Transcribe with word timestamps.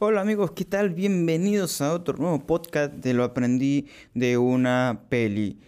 Hola 0.00 0.20
amigos, 0.20 0.52
¿qué 0.52 0.64
tal? 0.64 0.90
Bienvenidos 0.90 1.80
a 1.80 1.92
otro 1.92 2.16
nuevo 2.18 2.46
podcast 2.46 2.94
de 2.94 3.14
Lo 3.14 3.24
aprendí 3.24 3.88
de 4.14 4.38
una 4.38 5.06
peli. 5.08 5.58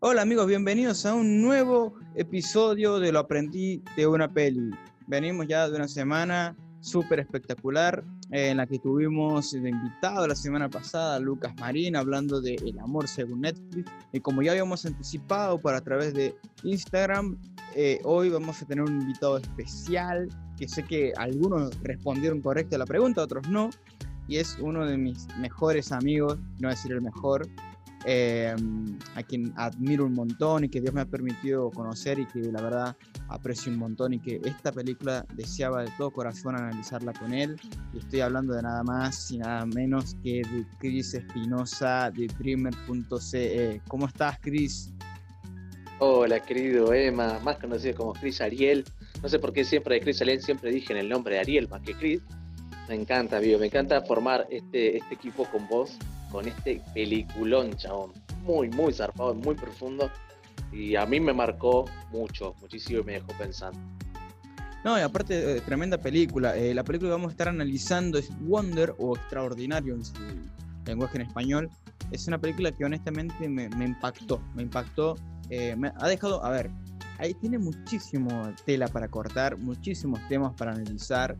Hola 0.00 0.22
amigos, 0.22 0.48
bienvenidos 0.48 1.06
a 1.06 1.14
un 1.14 1.40
nuevo 1.40 1.94
episodio 2.16 2.98
de 2.98 3.12
Lo 3.12 3.20
aprendí 3.20 3.84
de 3.96 4.08
una 4.08 4.26
peli. 4.26 4.72
Venimos 5.06 5.46
ya 5.46 5.68
de 5.68 5.76
una 5.76 5.86
semana 5.86 6.56
súper 6.80 7.20
espectacular 7.20 8.02
en 8.30 8.56
la 8.56 8.66
que 8.66 8.78
tuvimos 8.78 9.52
de 9.52 9.68
invitado 9.68 10.26
la 10.26 10.34
semana 10.34 10.68
pasada 10.68 11.20
Lucas 11.20 11.54
Marín 11.60 11.94
hablando 11.96 12.40
de 12.40 12.54
El 12.56 12.78
amor 12.80 13.06
según 13.06 13.42
Netflix. 13.42 13.90
Y 14.12 14.20
como 14.20 14.42
ya 14.42 14.52
habíamos 14.52 14.84
anticipado 14.84 15.60
por 15.60 15.74
a 15.74 15.80
través 15.80 16.14
de 16.14 16.34
Instagram, 16.64 17.38
eh, 17.74 18.00
hoy 18.04 18.30
vamos 18.30 18.60
a 18.62 18.66
tener 18.66 18.84
un 18.84 19.00
invitado 19.00 19.38
especial 19.38 20.28
que 20.56 20.66
sé 20.66 20.82
que 20.82 21.12
algunos 21.16 21.78
respondieron 21.82 22.40
correcto 22.40 22.76
a 22.76 22.78
la 22.78 22.86
pregunta, 22.86 23.22
otros 23.22 23.48
no. 23.48 23.70
Y 24.28 24.38
es 24.38 24.58
uno 24.60 24.84
de 24.84 24.96
mis 24.96 25.28
mejores 25.38 25.92
amigos, 25.92 26.38
no 26.58 26.68
decir 26.68 26.92
el 26.92 27.02
mejor, 27.02 27.48
eh, 28.08 28.54
a 29.16 29.22
quien 29.24 29.52
admiro 29.56 30.06
un 30.06 30.14
montón 30.14 30.62
y 30.62 30.68
que 30.68 30.80
Dios 30.80 30.94
me 30.94 31.00
ha 31.00 31.06
permitido 31.06 31.72
conocer 31.72 32.20
y 32.20 32.26
que 32.26 32.38
la 32.52 32.62
verdad 32.62 32.96
aprecio 33.28 33.72
un 33.72 33.78
montón 33.78 34.14
y 34.14 34.20
que 34.20 34.40
esta 34.44 34.70
película 34.70 35.26
deseaba 35.34 35.82
de 35.82 35.90
todo 35.98 36.12
corazón 36.12 36.54
analizarla 36.54 37.12
con 37.14 37.34
él. 37.34 37.60
Y 37.92 37.98
estoy 37.98 38.20
hablando 38.20 38.54
de 38.54 38.62
nada 38.62 38.84
más 38.84 39.28
y 39.32 39.38
nada 39.38 39.66
menos 39.66 40.14
que 40.22 40.42
de 40.42 40.64
Chris 40.78 41.14
Espinosa 41.14 42.12
de 42.12 42.28
Dreamer.ce. 42.38 43.82
¿Cómo 43.88 44.06
estás, 44.06 44.38
Chris? 44.40 44.92
Hola, 45.98 46.38
querido 46.38 46.92
Emma, 46.92 47.40
más 47.42 47.56
conocido 47.56 47.96
como 47.96 48.12
Chris 48.12 48.40
Ariel. 48.40 48.84
No 49.20 49.28
sé 49.28 49.40
por 49.40 49.52
qué 49.52 49.64
siempre 49.64 49.96
de 49.96 50.02
Chris 50.02 50.22
Ariel 50.22 50.40
siempre 50.40 50.70
dije 50.70 50.92
en 50.92 51.00
el 51.00 51.08
nombre 51.08 51.34
de 51.34 51.40
Ariel 51.40 51.68
más 51.68 51.82
que 51.82 51.94
Chris. 51.94 52.20
Me 52.88 52.94
encanta, 52.94 53.38
amigo, 53.38 53.58
me 53.58 53.66
encanta 53.66 54.00
formar 54.02 54.46
este, 54.48 54.98
este 54.98 55.14
equipo 55.14 55.44
con 55.46 55.66
vos 55.66 55.98
con 56.30 56.46
este 56.48 56.82
peliculón, 56.94 57.76
chabón. 57.76 58.12
Muy, 58.42 58.68
muy 58.70 58.92
zarpado, 58.92 59.34
muy 59.34 59.54
profundo. 59.54 60.10
Y 60.72 60.96
a 60.96 61.06
mí 61.06 61.20
me 61.20 61.32
marcó 61.32 61.84
mucho, 62.10 62.54
muchísimo 62.60 63.00
y 63.00 63.04
me 63.04 63.12
dejó 63.14 63.32
pensando. 63.38 63.78
No, 64.86 64.96
y 64.96 65.02
aparte, 65.02 65.56
eh, 65.56 65.60
tremenda 65.62 65.98
película. 65.98 66.56
Eh, 66.56 66.72
la 66.72 66.84
película 66.84 67.08
que 67.08 67.12
vamos 67.14 67.28
a 67.28 67.32
estar 67.32 67.48
analizando 67.48 68.18
es 68.18 68.30
Wonder 68.42 68.94
o 68.98 69.16
Extraordinario 69.16 69.94
en 69.94 70.04
su 70.04 70.14
lenguaje 70.84 71.16
en 71.16 71.22
español. 71.22 71.70
Es 72.12 72.28
una 72.28 72.38
película 72.38 72.70
que 72.70 72.84
honestamente 72.84 73.48
me, 73.48 73.64
impactó. 73.64 74.40
Me 74.54 74.62
impactó. 74.62 75.16
Eh, 75.50 75.76
ha 75.96 76.08
dejado, 76.08 76.44
a 76.44 76.50
ver, 76.50 76.70
ahí 77.18 77.34
tiene 77.34 77.58
muchísimo 77.58 78.52
tela 78.64 78.86
para 78.86 79.08
cortar, 79.08 79.58
muchísimos 79.58 80.20
temas 80.28 80.54
para 80.54 80.70
analizar. 80.70 81.36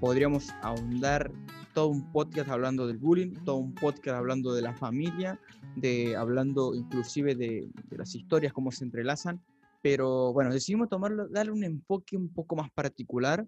podríamos 0.00 0.48
ahondar 0.62 1.30
todo 1.74 1.88
un 1.88 2.12
podcast 2.12 2.50
hablando 2.50 2.86
del 2.86 2.98
bullying, 2.98 3.34
todo 3.44 3.56
un 3.56 3.74
podcast 3.74 4.16
hablando 4.16 4.52
de 4.54 4.62
la 4.62 4.74
familia, 4.74 5.40
de 5.76 6.16
hablando 6.16 6.74
inclusive 6.74 7.34
de, 7.34 7.68
las 7.90 8.14
historias, 8.14 8.52
cómo 8.52 8.70
se 8.70 8.84
entrelazan. 8.84 9.42
Pero 9.82 10.32
bueno, 10.32 10.52
decidimos 10.52 10.88
tomarlo, 10.88 11.28
darle 11.28 11.52
un 11.52 11.64
enfoque 11.64 12.16
un 12.16 12.32
poco 12.32 12.56
más 12.56 12.70
particular. 12.72 13.46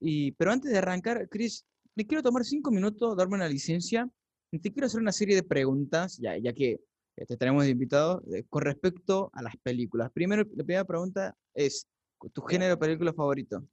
Y, 0.00 0.32
pero 0.32 0.52
antes 0.52 0.70
de 0.70 0.78
arrancar, 0.78 1.28
Chris, 1.28 1.66
me 1.94 2.06
quiero 2.06 2.22
tomar 2.22 2.44
cinco 2.44 2.70
minutos, 2.70 3.16
darme 3.16 3.36
una 3.36 3.48
licencia. 3.48 4.08
Y 4.52 4.60
te 4.60 4.72
quiero 4.72 4.86
hacer 4.86 5.00
una 5.00 5.12
serie 5.12 5.34
de 5.34 5.42
preguntas, 5.42 6.18
ya, 6.18 6.36
ya 6.36 6.52
que 6.52 6.80
te 7.16 7.36
tenemos 7.36 7.64
de 7.64 7.70
invitado, 7.70 8.22
eh, 8.32 8.44
con 8.48 8.62
respecto 8.62 9.30
a 9.32 9.42
las 9.42 9.56
películas. 9.56 10.10
Primero, 10.12 10.44
la 10.54 10.64
primera 10.64 10.84
pregunta 10.84 11.36
es, 11.54 11.88
¿tu 12.32 12.42
género 12.42 12.74
de 12.74 12.76
película 12.76 13.12
favorito? 13.12 13.64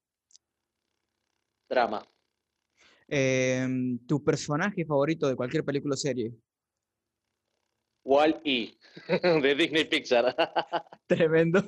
Drama. 1.69 2.03
Em, 3.07 3.99
¿Tu 4.07 4.23
personaje 4.23 4.85
favorito 4.85 5.27
de 5.27 5.35
cualquier 5.35 5.63
película 5.63 5.93
o 5.93 5.97
serie? 5.97 6.33
Wall-E, 8.05 8.77
de 9.41 9.55
Disney 9.55 9.85
Pixar. 9.85 10.35
Tremendo. 11.07 11.63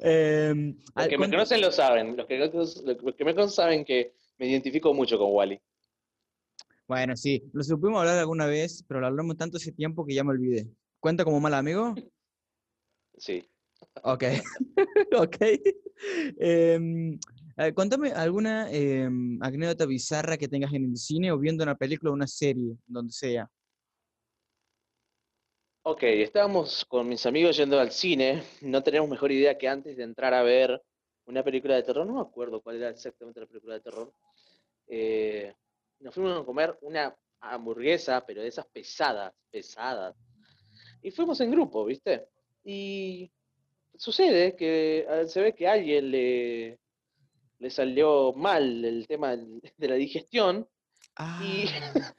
Em, 0.00 0.76
los 0.94 1.08
que 1.08 1.18
me 1.18 1.30
conocen 1.30 1.60
lo 1.60 1.70
saben. 1.70 2.16
Los 2.16 2.26
que, 2.26 2.38
me 2.38 3.34
conocen 3.34 3.50
saben 3.50 3.84
que 3.84 4.14
me 4.38 4.46
identifico 4.46 4.94
mucho 4.94 5.18
con 5.18 5.32
Wally. 5.32 5.60
Bueno, 6.86 7.16
sí, 7.16 7.48
lo 7.52 7.62
supimos 7.62 8.00
hablar 8.00 8.18
alguna 8.18 8.46
vez, 8.46 8.84
pero 8.88 9.00
lo 9.00 9.06
hablamos 9.06 9.36
tanto 9.36 9.58
ese 9.58 9.72
tiempo 9.72 10.04
que 10.04 10.14
ya 10.14 10.24
me 10.24 10.30
olvidé. 10.30 10.68
¿Cuenta 10.98 11.24
como 11.24 11.40
mal 11.40 11.54
amigo? 11.54 11.94
Sí. 13.16 13.48
Ok. 14.02 14.24
ok. 15.16 15.36
Em, 16.38 17.18
eh, 17.60 17.74
contame 17.74 18.12
alguna 18.12 18.70
em, 18.70 19.38
anécdota 19.42 19.86
bizarra 19.86 20.36
que 20.36 20.48
tengas 20.48 20.72
en 20.72 20.84
el 20.84 20.96
cine 20.96 21.30
o 21.30 21.38
viendo 21.38 21.62
una 21.62 21.76
película 21.76 22.10
o 22.10 22.14
una 22.14 22.26
serie, 22.26 22.76
donde 22.86 23.12
sea. 23.12 23.50
Ok, 25.82 26.02
estábamos 26.02 26.84
con 26.84 27.08
mis 27.08 27.24
amigos 27.24 27.56
yendo 27.56 27.80
al 27.80 27.90
cine. 27.90 28.42
No 28.60 28.82
tenemos 28.82 29.08
mejor 29.08 29.32
idea 29.32 29.56
que 29.56 29.68
antes 29.68 29.96
de 29.96 30.02
entrar 30.02 30.34
a 30.34 30.42
ver 30.42 30.82
una 31.26 31.42
película 31.42 31.74
de 31.76 31.82
terror. 31.82 32.06
No 32.06 32.14
me 32.14 32.20
acuerdo 32.20 32.60
cuál 32.60 32.76
era 32.76 32.90
exactamente 32.90 33.40
la 33.40 33.46
película 33.46 33.74
de 33.74 33.80
terror. 33.80 34.12
Eh, 34.86 35.54
nos 36.00 36.14
fuimos 36.14 36.40
a 36.40 36.44
comer 36.44 36.76
una 36.82 37.16
hamburguesa, 37.40 38.24
pero 38.26 38.42
de 38.42 38.48
esas 38.48 38.66
pesadas, 38.66 39.32
pesadas. 39.50 40.16
Y 41.02 41.10
fuimos 41.10 41.40
en 41.40 41.50
grupo, 41.50 41.84
¿viste? 41.84 42.26
Y 42.64 43.30
sucede 43.94 44.56
que 44.56 45.06
eh, 45.08 45.28
se 45.28 45.40
ve 45.40 45.54
que 45.54 45.68
alguien 45.68 46.10
le, 46.10 46.79
le 47.60 47.70
salió 47.70 48.32
mal 48.32 48.84
el 48.84 49.06
tema 49.06 49.36
de 49.36 49.88
la 49.88 49.94
digestión 49.94 50.66
y, 51.42 51.66
ah. 51.66 52.14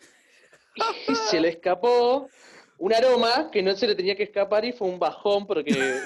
se 1.30 1.42
le 1.42 1.50
escapó 1.50 2.30
un 2.78 2.94
aroma 2.94 3.50
que 3.52 3.62
no 3.62 3.76
se 3.76 3.88
le 3.88 3.96
tenía 3.96 4.16
que 4.16 4.24
escapar 4.24 4.64
y 4.66 4.72
fue 4.72 4.88
un 4.88 5.00
bajón 5.00 5.46
porque... 5.46 6.02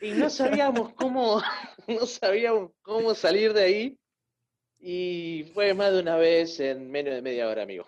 y 0.00 0.10
no 0.10 0.28
sabíamos 0.28 0.92
cómo, 0.94 1.40
no 1.86 2.06
sabíamos 2.06 2.72
cómo 2.82 3.14
salir 3.14 3.52
de 3.52 3.62
ahí. 3.62 3.98
Y 4.80 5.50
fue 5.54 5.74
más 5.74 5.92
de 5.92 5.98
una 5.98 6.16
vez 6.16 6.60
en 6.60 6.88
menos 6.88 7.12
de 7.12 7.20
media 7.20 7.48
hora, 7.48 7.64
amigo. 7.64 7.84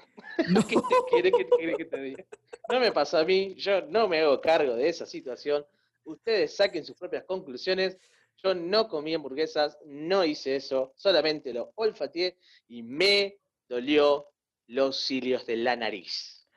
No. 0.49 0.61
¿Qué 0.67 0.77
te 1.23 1.31
quiere 1.31 1.77
que 1.77 1.85
te 1.85 2.01
diga? 2.01 2.25
No 2.69 2.81
me 2.81 2.91
pasa 2.91 3.21
a 3.21 3.25
mí, 3.25 3.55
yo 3.55 3.83
no 3.83 4.09
me 4.09 4.21
hago 4.21 4.41
cargo 4.41 4.75
de 4.75 4.89
esa 4.89 5.07
situación. 5.07 5.65
Ustedes 6.03 6.57
saquen 6.57 6.85
sus 6.85 6.97
propias 6.97 7.23
conclusiones. 7.25 7.97
Yo 8.43 8.55
no 8.55 8.89
comí 8.89 9.15
hamburguesas, 9.15 9.79
no 9.87 10.25
hice 10.25 10.57
eso, 10.57 10.93
solamente 10.97 11.53
lo 11.53 11.73
olfateé 11.75 12.39
y 12.69 12.83
me 12.83 13.39
dolió 13.69 14.29
los 14.67 15.05
cilios 15.05 15.47
de 15.47 15.57
la 15.57 15.77
nariz. 15.77 16.49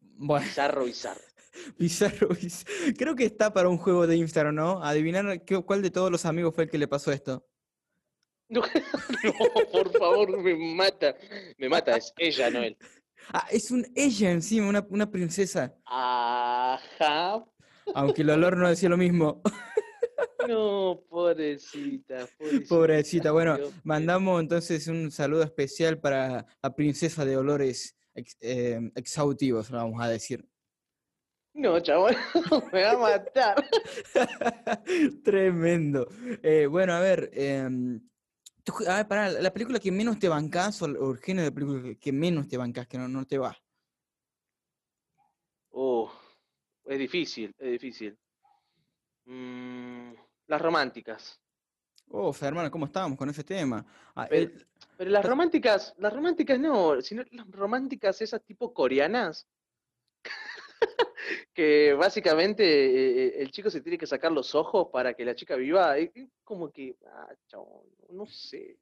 Bueno. 0.00 0.44
Bizarro, 0.44 0.84
bizarro. 0.84 1.20
Bizarro, 1.78 2.28
bizarro. 2.28 2.72
Creo 2.96 3.16
que 3.16 3.24
está 3.24 3.52
para 3.52 3.68
un 3.68 3.78
juego 3.78 4.06
de 4.06 4.16
Instagram, 4.16 4.54
¿no? 4.54 4.82
Adivinar 4.82 5.44
cuál 5.64 5.82
de 5.82 5.90
todos 5.90 6.10
los 6.10 6.24
amigos 6.24 6.54
fue 6.54 6.64
el 6.64 6.70
que 6.70 6.78
le 6.78 6.88
pasó 6.88 7.12
esto. 7.12 7.46
No, 8.50 8.62
por 9.72 9.92
favor, 9.98 10.38
me 10.40 10.54
mata. 10.74 11.14
Me 11.58 11.68
mata, 11.68 11.96
es 11.96 12.14
ella, 12.16 12.48
no 12.50 12.62
él. 12.62 12.78
Ah, 13.32 13.46
es 13.50 13.70
un 13.70 13.86
ella 13.94 14.30
encima, 14.30 14.68
una, 14.68 14.86
una 14.88 15.10
princesa. 15.10 15.76
Ajá. 15.84 17.44
Aunque 17.94 18.22
el 18.22 18.30
olor 18.30 18.56
no 18.56 18.68
decía 18.68 18.88
lo 18.88 18.96
mismo. 18.96 19.42
No, 20.46 21.02
pobrecita, 21.08 22.28
pobrecita. 22.68 23.32
Bueno, 23.32 23.58
mandamos 23.82 24.40
entonces 24.40 24.86
un 24.86 25.10
saludo 25.10 25.42
especial 25.42 25.98
para 25.98 26.46
la 26.62 26.74
princesa 26.76 27.24
de 27.24 27.36
olores 27.36 27.96
eh, 28.40 28.90
exhaustivos, 28.94 29.70
vamos 29.70 30.00
a 30.00 30.08
decir. 30.08 30.48
No, 31.54 31.80
chaval, 31.80 32.16
me 32.72 32.82
va 32.82 32.92
a 32.92 32.98
matar. 32.98 33.68
Tremendo. 35.24 36.06
Eh, 36.42 36.66
bueno, 36.66 36.92
a 36.92 37.00
ver, 37.00 37.30
em, 37.32 38.00
a 38.86 38.96
ver, 38.98 39.08
para 39.08 39.30
la 39.32 39.52
película 39.52 39.80
que 39.80 39.90
menos 39.90 40.20
te 40.20 40.28
bancas 40.28 40.80
o, 40.82 40.86
el 40.86 41.18
género 41.18 41.46
de 41.46 41.52
película 41.52 41.94
que 42.00 42.12
menos 42.12 42.46
te 42.46 42.56
bancas, 42.56 42.86
que 42.86 42.96
no, 42.96 43.08
no 43.08 43.26
te 43.26 43.38
va. 43.38 43.56
Oh, 45.70 46.12
es 46.84 46.98
difícil, 46.98 47.52
es 47.58 47.72
difícil. 47.72 48.16
Mm, 49.26 50.12
las 50.48 50.60
románticas. 50.60 51.40
Oh, 52.10 52.34
hermano, 52.40 52.70
¿cómo 52.70 52.86
estábamos 52.86 53.18
con 53.18 53.28
ese 53.28 53.44
tema? 53.44 53.84
Ah, 54.14 54.26
pero, 54.28 54.50
las 54.98 55.24
románticas, 55.24 55.94
las 55.98 56.12
románticas 56.12 56.58
no, 56.58 57.00
sino 57.02 57.22
las 57.30 57.48
románticas 57.50 58.20
esas 58.22 58.42
tipo 58.42 58.72
coreanas. 58.72 59.46
que 61.52 61.92
básicamente 61.94 62.64
eh, 62.64 63.26
eh, 63.26 63.42
el 63.42 63.50
chico 63.50 63.70
se 63.70 63.82
tiene 63.82 63.98
que 63.98 64.06
sacar 64.06 64.32
los 64.32 64.54
ojos 64.54 64.88
para 64.90 65.12
que 65.14 65.24
la 65.24 65.34
chica 65.34 65.54
viva. 65.56 65.98
Es 65.98 66.10
como 66.42 66.70
que, 66.70 66.96
ah, 67.06 67.28
no 68.10 68.26
sé. 68.26 68.78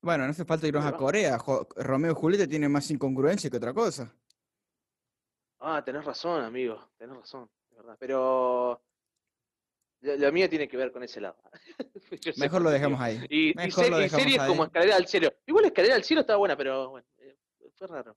Bueno, 0.00 0.24
no 0.24 0.30
hace 0.30 0.44
falta 0.44 0.66
irnos 0.66 0.84
a 0.84 0.96
Corea. 0.96 1.38
Romeo 1.76 2.12
y 2.12 2.14
Julieta 2.14 2.46
tiene 2.46 2.68
más 2.68 2.90
incongruencia 2.90 3.50
que 3.50 3.56
otra 3.56 3.74
cosa. 3.74 4.14
Ah, 5.58 5.82
tenés 5.84 6.04
razón, 6.04 6.42
amigo. 6.44 6.90
Tenés 6.96 7.16
razón, 7.16 7.48
de 7.70 7.76
verdad. 7.76 7.96
Pero 7.98 8.80
la, 10.02 10.30
mía 10.30 10.48
tiene 10.48 10.68
que 10.68 10.76
ver 10.76 10.92
con 10.92 11.02
ese 11.02 11.20
lado. 11.20 11.36
Mejor 12.36 12.62
lo 12.62 12.70
dejamos 12.70 13.00
ahí. 13.00 13.20
Y, 13.28 13.54
series 13.70 14.42
como 14.42 14.64
Escalera 14.64 14.96
al 14.96 15.06
Cielo. 15.06 15.32
Igual 15.46 15.66
Escalera 15.66 15.94
al 15.94 16.04
Cielo 16.04 16.22
estaba 16.22 16.38
buena, 16.38 16.56
pero 16.56 16.90
bueno, 16.90 17.06
eh, 17.18 17.36
fue 17.76 17.86
raro. 17.86 18.16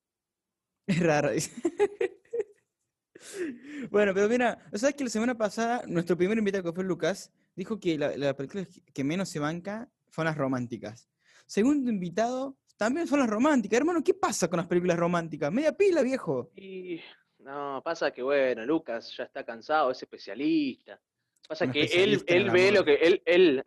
Es 0.87 0.99
raro, 0.99 1.31
bueno, 3.89 4.13
pero 4.13 4.29
mira, 4.29 4.59
¿sabes 4.73 4.95
que 4.95 5.03
la 5.03 5.09
semana 5.09 5.35
pasada 5.35 5.81
nuestro 5.87 6.15
primer 6.15 6.37
invitado 6.37 6.63
que 6.63 6.73
fue 6.73 6.83
Lucas 6.83 7.31
dijo 7.55 7.79
que 7.79 7.97
la, 7.97 8.15
la 8.17 8.35
película 8.35 8.67
que 8.93 9.03
menos 9.03 9.29
se 9.29 9.39
banca 9.39 9.89
son 10.11 10.25
las 10.25 10.37
románticas? 10.37 11.09
Segundo 11.47 11.89
invitado, 11.89 12.57
también 12.77 13.07
son 13.07 13.19
las 13.19 13.29
románticas. 13.29 13.77
Hermano, 13.77 14.03
¿qué 14.03 14.13
pasa 14.13 14.47
con 14.47 14.57
las 14.57 14.67
películas 14.67 14.97
románticas? 14.97 15.51
Media 15.51 15.71
pila, 15.71 16.03
viejo. 16.03 16.51
Y 16.55 16.99
no, 17.39 17.81
pasa 17.83 18.11
que 18.11 18.21
bueno, 18.21 18.65
Lucas 18.65 19.15
ya 19.15 19.23
está 19.23 19.43
cansado, 19.43 19.91
es 19.91 20.01
especialista. 20.01 20.99
Pasa 21.47 21.71
que 21.71 21.83
él, 21.83 22.23
él 22.25 22.49
ve 22.49 22.71
lo 22.71 22.83
que 22.83 22.95
él, 22.95 23.21
él, 23.25 23.63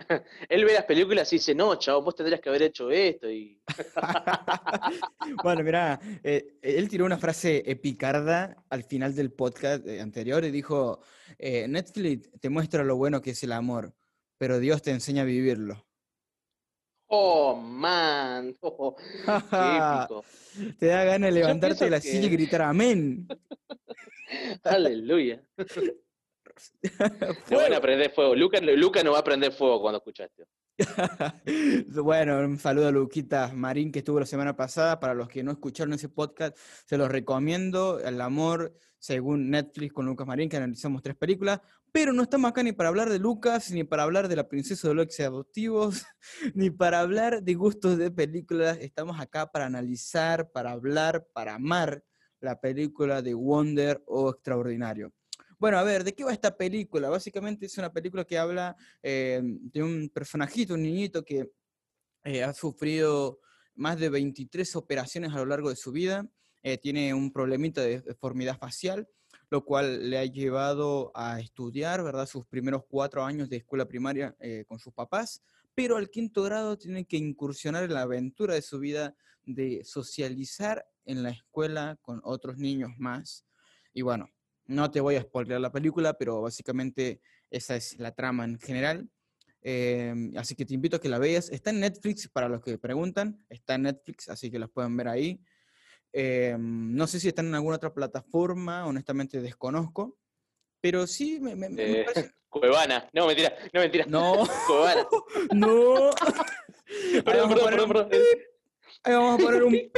él 0.48 0.64
ve 0.64 0.72
las 0.72 0.84
películas 0.84 1.32
y 1.32 1.36
dice, 1.36 1.54
no, 1.54 1.76
chavo, 1.76 2.02
vos 2.02 2.16
tendrías 2.16 2.40
que 2.40 2.48
haber 2.48 2.62
hecho 2.62 2.90
esto. 2.90 3.30
Y... 3.30 3.60
bueno, 5.44 5.62
mira, 5.62 6.00
eh, 6.22 6.58
él 6.60 6.88
tiró 6.88 7.04
una 7.04 7.18
frase 7.18 7.62
epicarda 7.66 8.64
al 8.68 8.82
final 8.82 9.14
del 9.14 9.32
podcast 9.32 9.86
eh, 9.86 10.00
anterior 10.00 10.44
y 10.44 10.50
dijo, 10.50 11.00
eh, 11.38 11.68
Netflix 11.68 12.30
te 12.40 12.48
muestra 12.48 12.82
lo 12.82 12.96
bueno 12.96 13.22
que 13.22 13.30
es 13.30 13.42
el 13.44 13.52
amor, 13.52 13.94
pero 14.38 14.58
Dios 14.58 14.82
te 14.82 14.90
enseña 14.90 15.22
a 15.22 15.26
vivirlo. 15.26 15.86
Oh, 17.10 17.54
man. 17.56 18.56
Oh, 18.62 18.96
Te 20.78 20.86
da 20.86 21.04
ganas 21.04 21.28
de 21.28 21.40
levantarte 21.40 21.84
de 21.84 21.90
la 21.90 22.00
silla 22.00 22.26
y 22.26 22.30
gritar 22.30 22.62
amén. 22.62 23.26
Aleluya. 24.64 25.42
No 27.50 27.56
van 27.58 27.74
a 27.74 27.80
prender 27.80 28.10
fuego. 28.10 28.34
Luca, 28.34 29.02
no 29.02 29.12
va 29.12 29.18
a 29.18 29.24
prender 29.24 29.52
fuego 29.52 29.80
cuando 29.80 29.98
escuchaste. 29.98 30.44
bueno, 32.02 32.38
un 32.38 32.58
saludo 32.58 32.88
a 32.88 32.92
Luquita 32.92 33.50
Marín 33.52 33.90
que 33.90 34.00
estuvo 34.00 34.20
la 34.20 34.26
semana 34.26 34.56
pasada. 34.56 35.00
Para 35.00 35.14
los 35.14 35.28
que 35.28 35.42
no 35.42 35.50
escucharon 35.50 35.94
ese 35.94 36.08
podcast, 36.08 36.56
se 36.86 36.96
los 36.96 37.10
recomiendo. 37.10 37.98
El 38.00 38.20
amor, 38.20 38.74
según 38.98 39.50
Netflix, 39.50 39.92
con 39.92 40.06
Lucas 40.06 40.26
Marín, 40.26 40.48
que 40.48 40.56
analizamos 40.56 41.02
tres 41.02 41.16
películas. 41.16 41.60
Pero 41.90 42.12
no 42.12 42.22
estamos 42.22 42.50
acá 42.50 42.62
ni 42.62 42.72
para 42.72 42.90
hablar 42.90 43.08
de 43.08 43.18
Lucas, 43.18 43.70
ni 43.70 43.82
para 43.82 44.02
hablar 44.02 44.28
de 44.28 44.36
la 44.36 44.48
princesa 44.48 44.88
de 44.88 44.94
los 44.94 45.20
adoptivos, 45.20 46.04
ni 46.54 46.70
para 46.70 47.00
hablar 47.00 47.42
de 47.42 47.54
gustos 47.54 47.98
de 47.98 48.10
películas. 48.10 48.78
Estamos 48.80 49.18
acá 49.18 49.46
para 49.50 49.66
analizar, 49.66 50.50
para 50.50 50.72
hablar, 50.72 51.26
para 51.32 51.54
amar 51.54 52.02
la 52.40 52.60
película 52.60 53.22
de 53.22 53.34
Wonder 53.34 54.02
o 54.06 54.30
Extraordinario. 54.30 55.12
Bueno, 55.58 55.78
a 55.78 55.82
ver, 55.82 56.04
¿de 56.04 56.14
qué 56.14 56.24
va 56.24 56.32
esta 56.32 56.56
película? 56.56 57.08
Básicamente 57.08 57.66
es 57.66 57.76
una 57.78 57.92
película 57.92 58.24
que 58.24 58.38
habla 58.38 58.76
eh, 59.02 59.40
de 59.42 59.82
un 59.82 60.08
personajito, 60.08 60.74
un 60.74 60.82
niñito 60.82 61.24
que 61.24 61.50
eh, 62.24 62.44
ha 62.44 62.54
sufrido 62.54 63.40
más 63.74 63.98
de 63.98 64.08
23 64.08 64.76
operaciones 64.76 65.32
a 65.32 65.38
lo 65.38 65.46
largo 65.46 65.70
de 65.70 65.76
su 65.76 65.92
vida, 65.92 66.28
eh, 66.62 66.78
tiene 66.78 67.14
un 67.14 67.32
problemita 67.32 67.80
de 67.80 68.00
deformidad 68.00 68.58
facial 68.58 69.08
lo 69.50 69.64
cual 69.64 70.10
le 70.10 70.18
ha 70.18 70.24
llevado 70.24 71.10
a 71.14 71.40
estudiar, 71.40 72.02
¿verdad? 72.02 72.26
Sus 72.26 72.46
primeros 72.46 72.84
cuatro 72.88 73.24
años 73.24 73.48
de 73.48 73.58
escuela 73.58 73.86
primaria 73.86 74.36
eh, 74.40 74.64
con 74.66 74.78
sus 74.78 74.92
papás, 74.92 75.42
pero 75.74 75.96
al 75.96 76.10
quinto 76.10 76.42
grado 76.42 76.76
tiene 76.76 77.06
que 77.06 77.16
incursionar 77.16 77.84
en 77.84 77.94
la 77.94 78.02
aventura 78.02 78.54
de 78.54 78.62
su 78.62 78.78
vida 78.78 79.14
de 79.44 79.82
socializar 79.84 80.86
en 81.04 81.22
la 81.22 81.30
escuela 81.30 81.98
con 82.02 82.20
otros 82.24 82.58
niños 82.58 82.90
más. 82.98 83.46
Y 83.94 84.02
bueno, 84.02 84.28
no 84.68 84.90
te 84.90 85.00
voy 85.00 85.16
a 85.16 85.22
spoiler 85.22 85.60
la 85.60 85.72
película, 85.72 86.14
pero 86.14 86.42
básicamente 86.42 87.20
esa 87.50 87.74
es 87.74 87.98
la 87.98 88.14
trama 88.14 88.44
en 88.44 88.60
general. 88.60 89.08
Em, 89.62 90.32
así 90.36 90.54
que 90.54 90.64
te 90.64 90.74
invito 90.74 90.96
a 90.96 91.00
que 91.00 91.08
la 91.08 91.18
veas. 91.18 91.50
Está 91.50 91.70
en 91.70 91.80
Netflix, 91.80 92.28
para 92.28 92.48
los 92.48 92.62
que 92.62 92.78
preguntan, 92.78 93.44
está 93.48 93.74
en 93.74 93.82
Netflix, 93.82 94.28
así 94.28 94.50
que 94.50 94.58
las 94.58 94.70
pueden 94.70 94.96
ver 94.96 95.08
ahí. 95.08 95.40
Em, 96.12 96.94
no 96.94 97.06
sé 97.06 97.18
si 97.18 97.28
están 97.28 97.46
en 97.46 97.54
alguna 97.54 97.76
otra 97.76 97.92
plataforma, 97.92 98.86
honestamente 98.86 99.40
desconozco, 99.40 100.16
pero 100.80 101.06
sí 101.06 101.40
me, 101.40 101.52
eh, 101.76 102.06
Cuevana, 102.48 103.08
no, 103.12 103.26
mentira, 103.26 103.54
no, 103.72 103.80
mentira. 103.80 104.04
No, 104.06 104.46
Cuevana. 104.66 105.06
no. 105.54 106.10
perdón, 107.24 107.54
perdón, 107.54 107.88
perdón, 107.88 108.08
Ahí 109.02 109.14
vamos 109.14 109.40
a 109.40 109.44
poner 109.44 109.62
un 109.62 109.92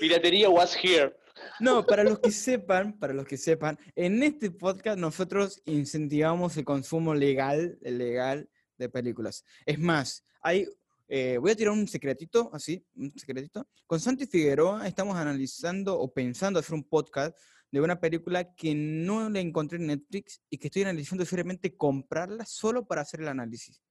Piratería 0.00 0.48
was 0.50 0.74
here. 0.74 1.14
No, 1.60 1.84
para 1.84 2.04
los 2.04 2.18
que 2.18 2.30
sepan, 2.30 2.98
para 2.98 3.12
los 3.12 3.26
que 3.26 3.36
sepan, 3.36 3.78
en 3.94 4.22
este 4.22 4.50
podcast 4.50 4.98
nosotros 4.98 5.62
incentivamos 5.64 6.56
el 6.56 6.64
consumo 6.64 7.14
legal, 7.14 7.78
legal 7.82 8.48
de 8.76 8.88
películas. 8.88 9.44
Es 9.66 9.78
más, 9.78 10.24
hay 10.40 10.66
eh, 11.08 11.36
voy 11.38 11.50
a 11.50 11.56
tirar 11.56 11.72
un 11.72 11.86
secretito, 11.86 12.50
así, 12.52 12.84
un 12.96 13.10
secretito. 13.12 13.68
Con 13.86 14.00
Santi 14.00 14.26
Figueroa 14.26 14.86
estamos 14.86 15.16
analizando 15.16 15.98
o 15.98 16.12
pensando 16.12 16.58
hacer 16.58 16.74
un 16.74 16.84
podcast 16.84 17.36
de 17.70 17.80
una 17.80 18.00
película 18.00 18.54
que 18.54 18.74
no 18.74 19.28
la 19.28 19.40
encontré 19.40 19.78
en 19.78 19.88
Netflix 19.88 20.40
y 20.48 20.58
que 20.58 20.68
estoy 20.68 20.82
analizando 20.82 21.24
seriamente 21.24 21.76
comprarla 21.76 22.46
solo 22.46 22.86
para 22.86 23.02
hacer 23.02 23.20
el 23.20 23.28
análisis. 23.28 23.82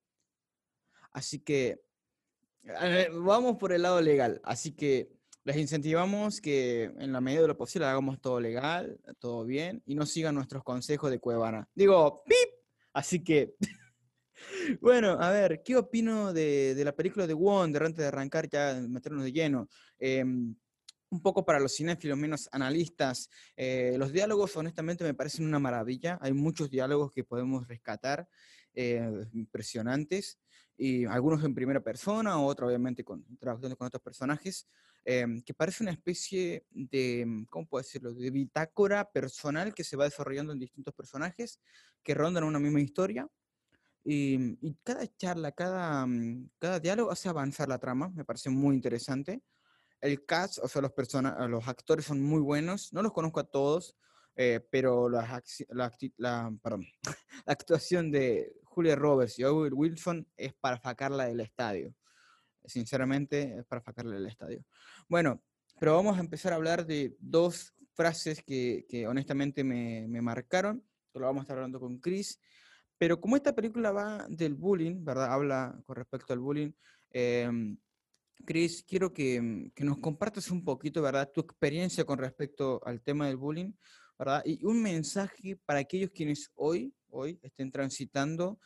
Así 1.11 1.39
que 1.39 1.81
eh, 2.63 3.09
vamos 3.13 3.57
por 3.57 3.73
el 3.73 3.83
lado 3.83 4.01
legal. 4.01 4.41
Así 4.43 4.71
que 4.71 5.11
les 5.43 5.57
incentivamos 5.57 6.39
que 6.39 6.85
en 6.97 7.11
la 7.11 7.21
medida 7.21 7.41
de 7.41 7.47
lo 7.49 7.57
posible 7.57 7.87
hagamos 7.87 8.21
todo 8.21 8.39
legal, 8.39 8.99
todo 9.19 9.45
bien 9.45 9.81
y 9.85 9.95
no 9.95 10.05
sigan 10.05 10.35
nuestros 10.35 10.63
consejos 10.63 11.11
de 11.11 11.19
Cuevana. 11.19 11.67
Digo, 11.73 12.23
¡pip! 12.25 12.49
Así 12.93 13.23
que 13.23 13.55
Bueno, 14.81 15.11
a 15.19 15.31
ver, 15.31 15.61
¿qué 15.63 15.75
opino 15.75 16.33
de, 16.33 16.81
la 16.83 16.95
película 16.95 17.27
de 17.27 17.33
Wonder 17.33 17.83
antes 17.83 17.99
de 17.99 18.07
arrancar 18.07 18.49
ya, 18.49 18.79
meternos 18.87 19.23
de 19.23 19.31
lleno? 19.31 19.69
Em, 19.99 20.55
un 21.09 21.21
poco 21.21 21.45
para 21.45 21.59
los 21.59 21.75
cinéfilos 21.75 22.17
menos 22.17 22.49
analistas, 22.51 23.29
eh, 23.55 23.95
los 23.97 24.11
diálogos 24.11 24.55
honestamente 24.57 25.03
me 25.03 25.13
parecen 25.13 25.45
una 25.45 25.59
maravilla, 25.59 26.17
hay 26.21 26.33
muchos 26.33 26.69
diálogos 26.69 27.11
que 27.11 27.23
podemos 27.23 27.67
rescatar, 27.67 28.27
eh, 28.73 29.07
impresionantes, 29.33 30.39
y 30.75 31.05
algunos 31.05 31.43
en 31.43 31.53
primera 31.53 31.81
persona, 31.81 32.41
otros 32.41 32.67
obviamente 32.67 33.03
con 33.03 33.23
interacciones 33.29 33.77
con 33.77 33.87
otros 33.87 34.01
personajes, 34.01 34.67
em, 35.05 35.41
que 35.41 35.53
parece 35.53 35.83
una 35.83 35.91
especie 35.91 36.65
de, 36.71 37.45
¿cómo 37.49 37.67
puedo 37.67 37.83
decirlo?, 37.83 38.13
de 38.13 38.29
bitácora 38.31 39.11
personal 39.11 39.73
que 39.73 39.83
se 39.83 39.97
va 39.97 40.05
desarrollando 40.05 40.53
en 40.53 40.59
distintos 40.59 40.93
personajes 40.93 41.59
que 42.03 42.13
rondan 42.13 42.43
una 42.43 42.59
misma 42.59 42.81
historia, 42.81 43.29
y, 44.05 44.75
cada 44.83 45.07
charla, 45.15 45.51
cada, 45.51 46.05
cada 46.59 46.79
diálogo 46.79 47.11
hace 47.11 47.29
avanzar 47.29 47.69
la 47.69 47.79
trama, 47.79 48.09
me 48.09 48.25
parece 48.25 48.49
muy 48.49 48.75
interesante. 48.75 49.41
El 50.01 50.25
cast, 50.25 50.59
o 50.59 50.67
sea, 50.67 50.81
los, 50.81 50.91
los 51.49 51.67
actores 51.67 52.05
son 52.05 52.21
muy 52.21 52.41
buenos, 52.41 52.91
no 52.91 53.01
los 53.01 53.13
conozco 53.13 53.39
a 53.39 53.45
todos, 53.45 53.95
eh, 54.35 54.59
pero 54.69 55.09
la, 55.09 55.41
la, 55.69 55.91
la, 56.17 56.53
perdón, 56.61 56.85
la, 57.45 57.53
actuación 57.53 58.11
de 58.11 58.53
Julia 58.63 58.95
Roberts 58.95 59.39
y 59.39 59.43
Owen 59.45 59.73
Wilson 59.73 60.27
es 60.35 60.53
para 60.53 60.81
sacarla 60.81 61.25
del 61.25 61.39
estadio. 61.39 61.95
Sinceramente, 62.65 63.63
para 63.67 63.81
sacarla 63.81 64.15
del 64.15 64.27
estadio. 64.27 64.63
Bueno, 65.07 65.41
pero 65.79 65.95
vamos 65.95 66.17
a 66.17 66.21
empezar 66.21 66.53
a 66.53 66.55
hablar 66.55 66.85
de 66.85 67.15
dos 67.19 67.73
frases 67.93 68.43
que, 68.43 68.85
que 68.87 69.07
honestamente 69.07 69.63
me, 69.63 70.07
me 70.07 70.21
marcaron. 70.21 70.83
Lo 71.13 71.25
vamos 71.25 71.41
a 71.41 71.43
estar 71.43 71.57
hablando 71.57 71.79
con 71.79 71.99
Chris. 71.99 72.39
Pero 72.97 73.19
como 73.19 73.35
esta 73.35 73.53
película 73.53 73.91
va 73.91 74.25
del 74.29 74.53
bullying, 74.55 75.03
¿verdad? 75.03 75.33
Habla 75.33 75.81
con 75.85 75.95
respecto 75.95 76.33
al 76.33 76.39
bullying. 76.39 76.71
Eh, 77.11 77.75
Chris, 78.45 78.83
quiero 78.87 79.13
que, 79.13 79.71
que, 79.75 79.83
nos 79.83 79.99
compartas 79.99 80.49
un 80.51 80.63
poquito, 80.63 81.01
¿verdad? 81.01 81.31
Tu 81.33 81.41
experiencia 81.41 82.03
con 82.05 82.17
respecto 82.17 82.81
al 82.85 83.01
tema 83.01 83.27
del 83.27 83.37
bullying, 83.37 83.71
¿verdad? 84.17 84.41
Y 84.45 84.63
un 84.65 84.81
mensaje 84.81 85.57
para 85.65 85.79
aquellos 85.79 86.11
quienes 86.11 86.51
hoy, 86.55 86.93
hoy 87.09 87.39
estén 87.41 87.71
transitando 87.71 88.59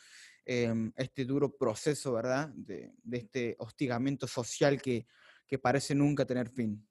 em, 0.48 0.92
este 0.96 1.26
duro 1.26 1.56
proceso, 1.56 2.14
¿verdad? 2.14 2.50
De, 2.56 2.94
de 3.04 3.18
este 3.18 3.56
hostigamiento 3.60 4.28
social 4.28 4.82
que, 4.82 5.06
que, 5.46 5.60
parece 5.60 5.94
nunca 5.94 6.26
tener 6.26 6.50
fin. 6.50 6.88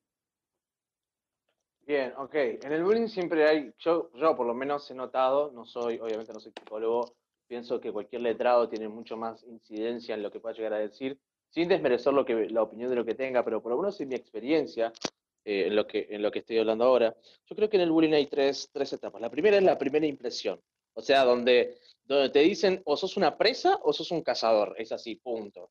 Bien, 1.86 2.12
ok. 2.16 2.34
En 2.34 2.72
el 2.72 2.84
bullying 2.84 3.08
siempre 3.08 3.48
hay, 3.48 3.72
yo, 3.78 4.10
yo 4.14 4.36
por 4.36 4.46
lo 4.46 4.54
menos 4.54 4.90
he 4.90 4.94
notado, 4.94 5.50
no 5.52 5.64
soy, 5.64 5.98
obviamente 5.98 6.32
no 6.32 6.40
soy 6.40 6.52
psicólogo, 6.52 7.16
Pienso 7.46 7.80
que 7.80 7.92
cualquier 7.92 8.22
letrado 8.22 8.68
tiene 8.68 8.88
mucho 8.88 9.16
más 9.16 9.44
incidencia 9.44 10.14
en 10.14 10.22
lo 10.22 10.30
que 10.30 10.40
pueda 10.40 10.54
llegar 10.54 10.72
a 10.74 10.78
decir, 10.78 11.18
sin 11.50 11.68
desmerecer 11.68 12.12
lo 12.12 12.24
que, 12.24 12.50
la 12.50 12.62
opinión 12.62 12.90
de 12.90 12.96
lo 12.96 13.04
que 13.04 13.14
tenga, 13.14 13.44
pero 13.44 13.62
por 13.62 13.70
lo 13.70 13.78
menos 13.78 14.00
en 14.00 14.08
mi 14.08 14.16
experiencia, 14.16 14.92
eh, 15.44 15.66
en, 15.68 15.76
lo 15.76 15.86
que, 15.86 16.08
en 16.10 16.22
lo 16.22 16.32
que 16.32 16.40
estoy 16.40 16.58
hablando 16.58 16.84
ahora, 16.84 17.16
yo 17.48 17.54
creo 17.54 17.70
que 17.70 17.76
en 17.76 17.84
el 17.84 17.92
bullying 17.92 18.14
hay 18.14 18.26
tres, 18.26 18.68
tres 18.72 18.92
etapas. 18.92 19.20
La 19.20 19.30
primera 19.30 19.56
es 19.56 19.62
la 19.62 19.78
primera 19.78 20.06
impresión, 20.06 20.60
o 20.94 21.00
sea, 21.00 21.24
donde 21.24 21.78
donde 22.06 22.30
te 22.30 22.40
dicen 22.40 22.82
o 22.84 22.96
sos 22.96 23.16
una 23.16 23.36
presa 23.36 23.78
o 23.82 23.92
sos 23.92 24.10
un 24.10 24.22
cazador, 24.22 24.74
es 24.78 24.92
así, 24.92 25.16
punto. 25.16 25.70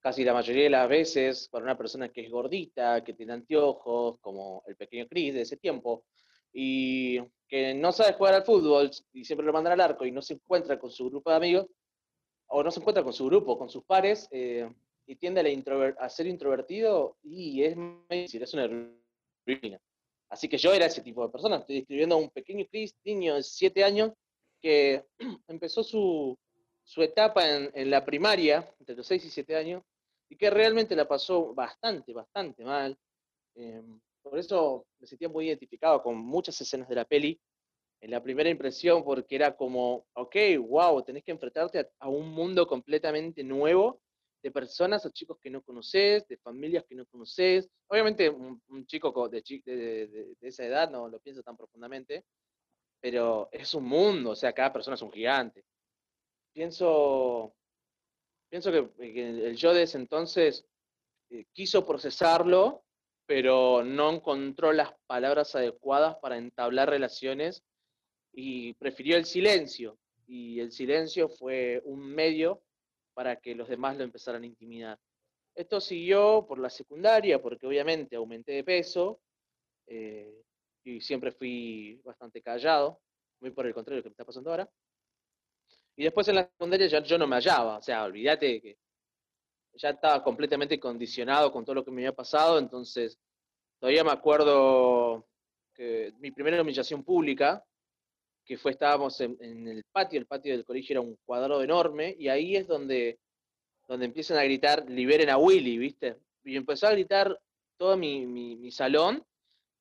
Casi 0.00 0.24
la 0.24 0.34
mayoría 0.34 0.64
de 0.64 0.70
las 0.70 0.88
veces, 0.88 1.48
para 1.48 1.64
una 1.64 1.78
persona 1.78 2.08
que 2.08 2.22
es 2.22 2.30
gordita, 2.30 3.02
que 3.02 3.14
tiene 3.14 3.32
anteojos, 3.34 4.18
como 4.20 4.62
el 4.66 4.76
pequeño 4.76 5.06
Chris 5.08 5.34
de 5.34 5.42
ese 5.42 5.56
tiempo, 5.56 6.04
y 6.52 7.20
que 7.48 7.74
no 7.74 7.92
sabe 7.92 8.14
jugar 8.14 8.34
al 8.34 8.44
fútbol 8.44 8.90
y 9.12 9.24
siempre 9.24 9.46
lo 9.46 9.52
mandan 9.52 9.74
al 9.74 9.80
arco 9.80 10.04
y 10.04 10.12
no 10.12 10.22
se 10.22 10.34
encuentra 10.34 10.78
con 10.78 10.90
su 10.90 11.08
grupo 11.08 11.30
de 11.30 11.36
amigos, 11.36 11.66
o 12.48 12.62
no 12.62 12.70
se 12.70 12.80
encuentra 12.80 13.02
con 13.02 13.12
su 13.12 13.26
grupo, 13.26 13.58
con 13.58 13.68
sus 13.68 13.84
pares, 13.84 14.28
eh, 14.30 14.68
y 15.06 15.16
tiende 15.16 15.40
a, 15.98 16.08
ser 16.08 16.26
introvertido, 16.26 17.16
y 17.22 17.62
es 17.62 17.76
una 17.76 18.66
ruina. 19.46 19.80
Así 20.28 20.48
que 20.48 20.58
yo 20.58 20.72
era 20.72 20.86
ese 20.86 21.02
tipo 21.02 21.24
de 21.24 21.30
persona. 21.30 21.56
Estoy 21.56 21.76
describiendo 21.76 22.16
a 22.16 22.18
un 22.18 22.30
pequeño 22.30 22.66
Chris, 22.68 22.94
niño 23.04 23.36
de 23.36 23.42
7 23.42 23.84
años, 23.84 24.12
que 24.66 25.06
empezó 25.46 25.84
su, 25.84 26.36
su 26.82 27.00
etapa 27.00 27.48
en, 27.48 27.70
en, 27.72 27.88
la 27.88 28.04
primaria, 28.04 28.68
entre 28.80 28.96
los 28.96 29.06
6 29.06 29.24
y 29.26 29.30
7 29.30 29.54
años, 29.54 29.84
y 30.28 30.36
que 30.36 30.50
realmente 30.50 30.96
la 30.96 31.06
pasó 31.06 31.54
bastante, 31.54 32.12
bastante 32.12 32.64
mal. 32.64 32.98
Eh, 33.54 33.80
por 34.22 34.36
eso 34.36 34.84
me 34.98 35.06
sentía 35.06 35.28
muy 35.28 35.46
identificado 35.46 36.02
con 36.02 36.16
muchas 36.18 36.60
escenas 36.60 36.88
de 36.88 36.96
la 36.96 37.04
peli 37.04 37.40
en 38.00 38.10
la 38.10 38.20
primera 38.20 38.50
impresión, 38.50 39.04
porque 39.04 39.36
era 39.36 39.56
como, 39.56 40.04
ok, 40.14 40.34
wow, 40.66 41.00
tenés 41.04 41.22
que 41.22 41.30
enfrentarte 41.30 41.88
a, 42.00 42.08
un 42.08 42.28
mundo 42.30 42.66
completamente 42.66 43.44
nuevo 43.44 44.00
de 44.42 44.50
personas 44.50 45.06
o 45.06 45.10
chicos 45.10 45.38
que 45.40 45.48
no 45.48 45.62
conoces, 45.62 46.26
de 46.26 46.38
familias 46.38 46.84
que 46.88 46.96
no 46.96 47.06
conoces. 47.06 47.70
Obviamente 47.86 48.28
un, 48.28 48.60
chico 48.86 49.28
de, 49.28 49.42
de, 49.64 50.36
esa 50.40 50.64
edad 50.64 50.90
no 50.90 51.08
lo 51.08 51.20
piensa 51.20 51.44
tan 51.44 51.56
profundamente, 51.56 52.24
pero 53.00 53.48
es 53.52 53.74
un 53.74 53.84
mundo, 53.84 54.30
o 54.30 54.36
sea, 54.36 54.52
cada 54.52 54.72
persona 54.72 54.94
es 54.94 55.02
un 55.02 55.12
gigante. 55.12 55.64
Pienso, 56.52 57.54
pienso 58.48 58.72
que, 58.72 59.48
el 59.48 59.56
yo 59.56 59.74
de 59.74 59.82
ese 59.82 59.98
entonces 59.98 60.64
eh, 61.30 61.44
quiso 61.52 61.86
procesarlo 61.86 62.86
pero 63.26 63.82
no 63.82 64.12
encontró 64.12 64.72
las 64.72 64.94
palabras 65.06 65.54
adecuadas 65.56 66.16
para 66.22 66.38
entablar 66.38 66.88
relaciones 66.88 67.64
y 68.32 68.72
prefirió 68.74 69.16
el 69.16 69.24
silencio. 69.24 69.98
Y 70.28 70.60
el 70.60 70.72
silencio 70.72 71.28
fue 71.28 71.82
un 71.84 72.00
medio 72.00 72.62
para 73.14 73.36
que 73.36 73.54
los 73.54 73.68
demás 73.68 73.96
lo 73.96 74.04
empezaran 74.04 74.44
a 74.44 74.46
intimidar. 74.46 74.98
Esto 75.54 75.80
siguió 75.80 76.44
por 76.46 76.58
la 76.58 76.70
secundaria, 76.70 77.40
porque 77.40 77.66
obviamente 77.66 78.16
aumenté 78.16 78.52
de 78.52 78.64
peso 78.64 79.20
eh, 79.86 80.44
y 80.86 81.00
siempre 81.00 81.32
fui 81.32 82.00
bastante 82.04 82.40
callado, 82.40 83.00
muy 83.40 83.50
por 83.50 83.66
el 83.66 83.74
contrario 83.74 83.96
de 83.96 84.00
lo 84.00 84.02
que 84.04 84.08
me 84.10 84.12
está 84.12 84.24
pasando 84.24 84.50
ahora. 84.50 84.70
Y 85.96 86.04
después 86.04 86.28
en 86.28 86.36
la 86.36 86.44
secundaria 86.44 86.86
ya 86.86 87.02
yo 87.02 87.18
no 87.18 87.26
me 87.26 87.36
hallaba, 87.36 87.78
o 87.78 87.82
sea, 87.82 88.04
olvídate 88.04 88.60
que 88.60 88.78
ya 89.74 89.90
estaba 89.90 90.22
completamente 90.22 90.78
condicionado 90.78 91.52
con 91.52 91.64
todo 91.64 91.74
lo 91.74 91.84
que 91.84 91.90
me 91.90 92.02
había 92.02 92.14
pasado, 92.14 92.58
entonces 92.58 93.18
todavía 93.78 94.04
me 94.04 94.12
acuerdo 94.12 95.26
que 95.74 96.14
mi 96.20 96.30
primera 96.30 96.62
humillación 96.62 97.02
pública, 97.02 97.64
que 98.44 98.56
fue, 98.56 98.70
estábamos 98.70 99.20
en, 99.20 99.66
el 99.66 99.84
patio, 99.90 100.20
el 100.20 100.26
patio 100.26 100.52
del 100.52 100.64
colegio 100.64 100.94
era 100.94 101.00
un 101.00 101.16
cuadrado 101.24 101.62
enorme, 101.62 102.14
y 102.18 102.28
ahí 102.28 102.56
es 102.56 102.68
donde, 102.68 103.18
donde 103.88 104.06
empiezan 104.06 104.38
a 104.38 104.44
gritar, 104.44 104.88
liberen 104.88 105.30
a 105.30 105.36
Willy, 105.36 105.78
¿viste? 105.78 106.16
Y 106.44 106.56
empezó 106.56 106.86
a 106.86 106.92
gritar 106.92 107.38
todo 107.76 107.96
mi, 107.96 108.70
salón, 108.70 109.24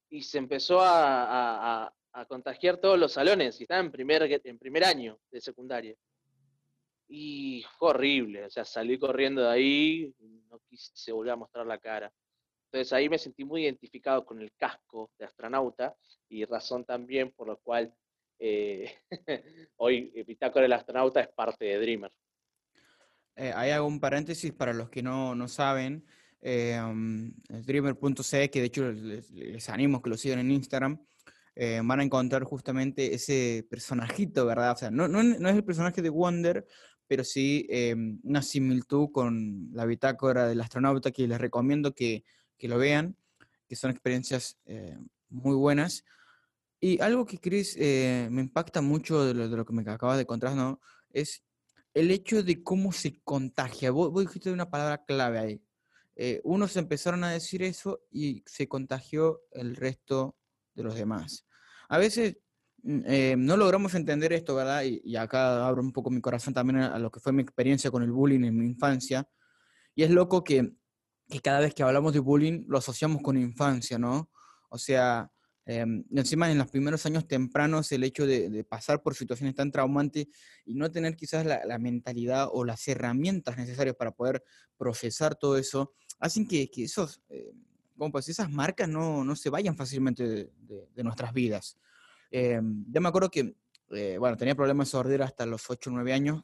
y 0.09 0.21
se 0.21 0.37
empezó 0.37 0.79
a, 0.81 1.91
contagiar 2.29 2.77
todos 2.77 2.97
los 2.97 3.11
salones, 3.11 3.59
y 3.59 3.63
estaba 3.63 3.81
en 3.81 3.91
primer, 3.91 4.41
en 4.43 4.57
primer 4.57 4.85
año 4.85 5.19
de 5.29 5.41
secundaria. 5.41 5.95
Y 7.09 7.65
fue 7.77 7.89
horrible, 7.89 8.45
o 8.45 8.49
sea, 8.49 8.63
salí 8.63 8.97
corriendo 8.97 9.41
de 9.41 9.49
ahí, 9.49 10.15
no 10.49 10.59
quise 10.69 11.11
volver 11.11 11.33
a 11.33 11.35
mostrar 11.35 11.65
la 11.67 11.77
cara. 11.77 12.11
Entonces 12.71 12.93
ahí 12.93 13.09
me 13.09 13.17
sentí 13.17 13.43
muy 13.43 13.63
identificado 13.63 14.25
con 14.25 14.41
el 14.41 14.53
casco 14.53 15.11
de 15.17 15.25
astronauta 15.25 15.95
y 16.29 16.45
razón 16.45 16.85
también 16.85 17.31
por 17.31 17.49
la 17.49 17.55
cual 17.55 17.93
eh, 18.39 18.93
hoy 19.77 20.11
Bitácora 20.25 20.63
del 20.63 20.73
astronauta 20.73 21.21
es 21.21 21.29
parte 21.29 21.65
de 21.65 21.79
Dreamer. 21.79 22.11
Eh, 23.35 23.51
hago 23.51 23.87
un 23.87 23.99
paréntesis 23.99 24.53
para 24.53 24.73
los 24.73 24.89
que 24.89 25.03
no, 25.03 25.35
no 25.35 25.47
saben. 25.47 26.05
Eh, 26.41 26.79
um, 26.79 27.31
Dreamer.c, 27.47 28.49
que 28.49 28.59
de 28.59 28.67
hecho 28.67 28.91
les, 28.91 29.31
les, 29.31 29.69
animo 29.69 30.01
que 30.01 30.09
lo 30.09 30.17
sigan 30.17 30.39
en 30.39 30.51
Instagram, 30.51 30.99
eh, 31.55 31.81
van 31.83 31.99
a 31.99 32.03
encontrar 32.03 32.43
justamente 32.43 33.15
ese 33.15 33.65
personajito, 33.69 34.45
¿verdad? 34.45 34.73
O 34.73 34.77
sea, 34.77 34.91
no, 34.91 35.07
no, 35.07 35.23
no 35.23 35.49
es 35.49 35.55
el 35.55 35.63
personaje 35.63 36.01
de 36.01 36.09
Wonder, 36.09 36.65
pero 37.07 37.23
sí 37.23 37.65
eh, 37.69 37.95
una 38.23 38.41
similitud 38.41 39.09
con 39.11 39.69
la 39.71 39.85
bitácora 39.85 40.47
del 40.47 40.61
astronauta 40.61 41.11
que 41.11 41.27
les 41.27 41.39
recomiendo 41.39 41.93
que, 41.93 42.23
que 42.57 42.67
lo 42.67 42.77
vean, 42.77 43.15
que 43.67 43.75
son 43.75 43.91
experiencias 43.91 44.57
eh, 44.65 44.97
muy 45.29 45.55
buenas. 45.55 46.03
Y 46.79 47.01
algo 47.01 47.25
que, 47.25 47.39
Chris, 47.39 47.75
eh, 47.79 48.27
me 48.31 48.41
impacta 48.41 48.81
mucho 48.81 49.23
de 49.23 49.33
lo, 49.33 49.49
de 49.49 49.57
lo, 49.57 49.65
que 49.65 49.73
me 49.73 49.89
acabas 49.89 50.17
de 50.17 50.25
contar, 50.25 50.55
¿no? 50.55 50.81
Es 51.09 51.43
el 51.93 52.11
hecho 52.11 52.43
de 52.43 52.61
cómo 52.63 52.91
se 52.91 53.21
contagia. 53.23 53.91
Vos, 53.91 54.11
vos 54.11 54.25
dijiste 54.25 54.51
una 54.51 54.69
palabra 54.69 55.03
clave 55.05 55.39
ahí. 55.39 55.61
Unos 56.43 56.77
empezaron 56.77 57.23
a 57.23 57.31
decir 57.31 57.61
eso 57.61 58.01
y 58.09 58.43
se 58.45 58.67
contagió 58.67 59.41
el 59.51 59.75
resto 59.75 60.37
de 60.73 60.83
los 60.83 60.95
demás. 60.95 61.45
A 61.89 61.97
veces 61.97 62.37
Mm, 62.85 63.01
eh, 63.07 63.35
no 63.35 63.57
logramos 63.57 63.95
entender 63.95 64.31
esto, 64.31 64.53
¿verdad? 64.55 64.83
Y, 64.83 65.15
acá 65.15 65.65
abro 65.67 65.81
un 65.81 65.91
poco 65.91 66.11
mi 66.11 66.21
corazón 66.21 66.53
también 66.53 66.81
a, 66.81 66.99
lo 66.99 67.09
que 67.11 67.19
fue 67.19 67.33
mi 67.33 67.41
experiencia 67.41 67.89
con 67.89 68.03
el 68.03 68.11
bullying 68.11 68.43
en 68.43 68.57
mi 68.57 68.65
infancia. 68.65 69.27
Y 69.95 70.03
es 70.03 70.11
loco 70.11 70.43
que 70.43 70.73
cada 71.43 71.61
vez 71.61 71.73
que 71.73 71.81
hablamos 71.83 72.13
de 72.13 72.19
bullying 72.19 72.65
lo 72.67 72.77
asociamos 72.77 73.23
con 73.23 73.37
infancia, 73.37 73.97
¿no? 73.97 74.29
O 74.69 74.77
sea, 74.77 75.31
em, 75.65 76.03
encima 76.11 76.51
en 76.51 76.57
los 76.57 76.69
primeros 76.69 77.05
años 77.05 77.27
tempranos 77.27 77.91
el 77.91 78.03
hecho 78.03 78.25
de, 78.25 78.63
pasar 78.63 79.01
por 79.01 79.15
situaciones 79.15 79.55
tan 79.55 79.71
traumantes 79.71 80.27
y 80.65 80.73
no 80.75 80.91
tener 80.91 81.15
quizás 81.15 81.45
la, 81.45 81.77
mentalidad 81.79 82.49
o 82.51 82.63
las 82.65 82.87
herramientas 82.87 83.57
necesarias 83.57 83.95
para 83.95 84.11
poder 84.11 84.43
procesar 84.77 85.35
todo 85.35 85.57
eso, 85.57 85.93
hacen 86.19 86.47
que, 86.47 86.69
que 86.69 86.83
esos, 86.83 87.21
eh, 87.29 87.51
como 87.97 88.11
pues, 88.11 88.29
esas 88.29 88.49
marcas 88.49 88.89
no, 88.89 89.23
no, 89.23 89.35
se 89.35 89.49
vayan 89.49 89.75
fácilmente 89.75 90.27
de, 90.27 90.49
de 90.93 91.03
nuestras 91.03 91.33
vidas. 91.33 91.77
Eh, 92.37 92.59
yo 92.89 93.01
me 93.01 93.07
acuerdo 93.07 93.29
que, 93.29 93.55
eh, 93.91 94.17
bueno, 94.19 94.35
tenía 94.35 94.55
problemas 94.55 94.87
de 94.87 94.91
sordera 94.91 95.23
hasta 95.23 95.45
los 95.45 95.69
8 95.69 95.89
o 95.89 95.93
9 95.93 96.11
años, 96.11 96.43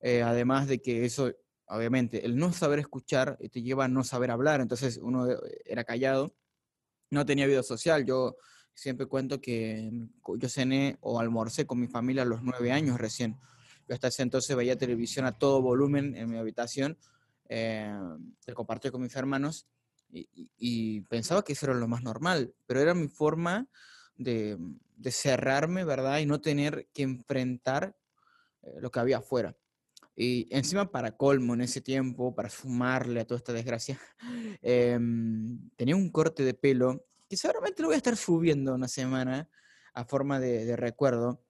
eh, 0.00 0.22
además 0.22 0.68
de 0.68 0.80
que 0.80 1.04
eso, 1.04 1.32
obviamente, 1.66 2.24
el 2.24 2.36
no 2.36 2.52
saber 2.52 2.78
escuchar 2.78 3.36
te 3.50 3.62
lleva 3.62 3.86
a 3.86 3.88
no 3.88 4.04
saber 4.04 4.30
hablar, 4.30 4.60
entonces 4.60 4.98
uno 5.02 5.26
era 5.64 5.82
callado, 5.82 6.34
no 7.10 7.24
tenía 7.26 7.46
vida 7.46 7.62
social, 7.62 8.04
yo 8.04 8.36
siempre 8.74 9.06
cuento 9.06 9.40
que 9.40 9.90
yo 10.38 10.48
cené 10.48 10.98
o 11.00 11.18
almorcé 11.18 11.66
con 11.66 11.80
mi 11.80 11.88
familia 11.88 12.22
a 12.22 12.26
los 12.26 12.42
9 12.42 12.72
años 12.72 12.98
recién, 12.98 13.38
yo 13.88 13.94
hasta 13.94 14.08
ese 14.08 14.22
entonces 14.22 14.54
veía 14.56 14.76
televisión 14.76 15.26
a 15.26 15.38
todo 15.38 15.62
volumen 15.62 16.16
en 16.16 16.28
mi 16.28 16.36
habitación, 16.36 16.98
eh, 17.48 17.96
compartí 18.54 18.90
con 18.90 19.02
mis 19.02 19.14
hermanos 19.14 19.68
y, 20.10 21.00
pensaba 21.02 21.42
que 21.42 21.52
eso 21.52 21.66
era 21.66 21.74
lo 21.74 21.88
más 21.88 22.02
normal, 22.02 22.54
pero 22.66 22.80
era 22.80 22.94
mi 22.94 23.08
forma 23.08 23.68
de, 24.16 24.56
de 24.96 25.10
cerrarme, 25.10 25.84
¿verdad? 25.84 26.18
Y 26.18 26.26
no 26.26 26.40
tener 26.40 26.88
que 26.92 27.02
enfrentar 27.02 27.96
eh, 28.62 28.74
lo 28.80 28.90
que 28.90 29.00
había 29.00 29.18
afuera. 29.18 29.56
Y 30.16 30.48
encima 30.50 30.90
para 30.90 31.12
colmo 31.12 31.54
en 31.54 31.60
ese 31.60 31.82
tiempo, 31.82 32.34
para 32.34 32.48
sumarle 32.48 33.20
a 33.20 33.26
toda 33.26 33.38
esta 33.38 33.52
desgracia, 33.52 34.00
em, 34.62 35.68
tenía 35.76 35.94
un 35.94 36.10
corte 36.10 36.42
de 36.42 36.54
pelo 36.54 37.04
que 37.28 37.36
seguramente 37.36 37.82
lo 37.82 37.88
voy 37.88 37.94
a 37.94 37.98
estar 37.98 38.16
subiendo 38.16 38.74
una 38.74 38.88
semana 38.88 39.48
a 39.92 40.04
forma 40.04 40.40
de, 40.40 40.64
de 40.64 40.76
recuerdo. 40.76 41.42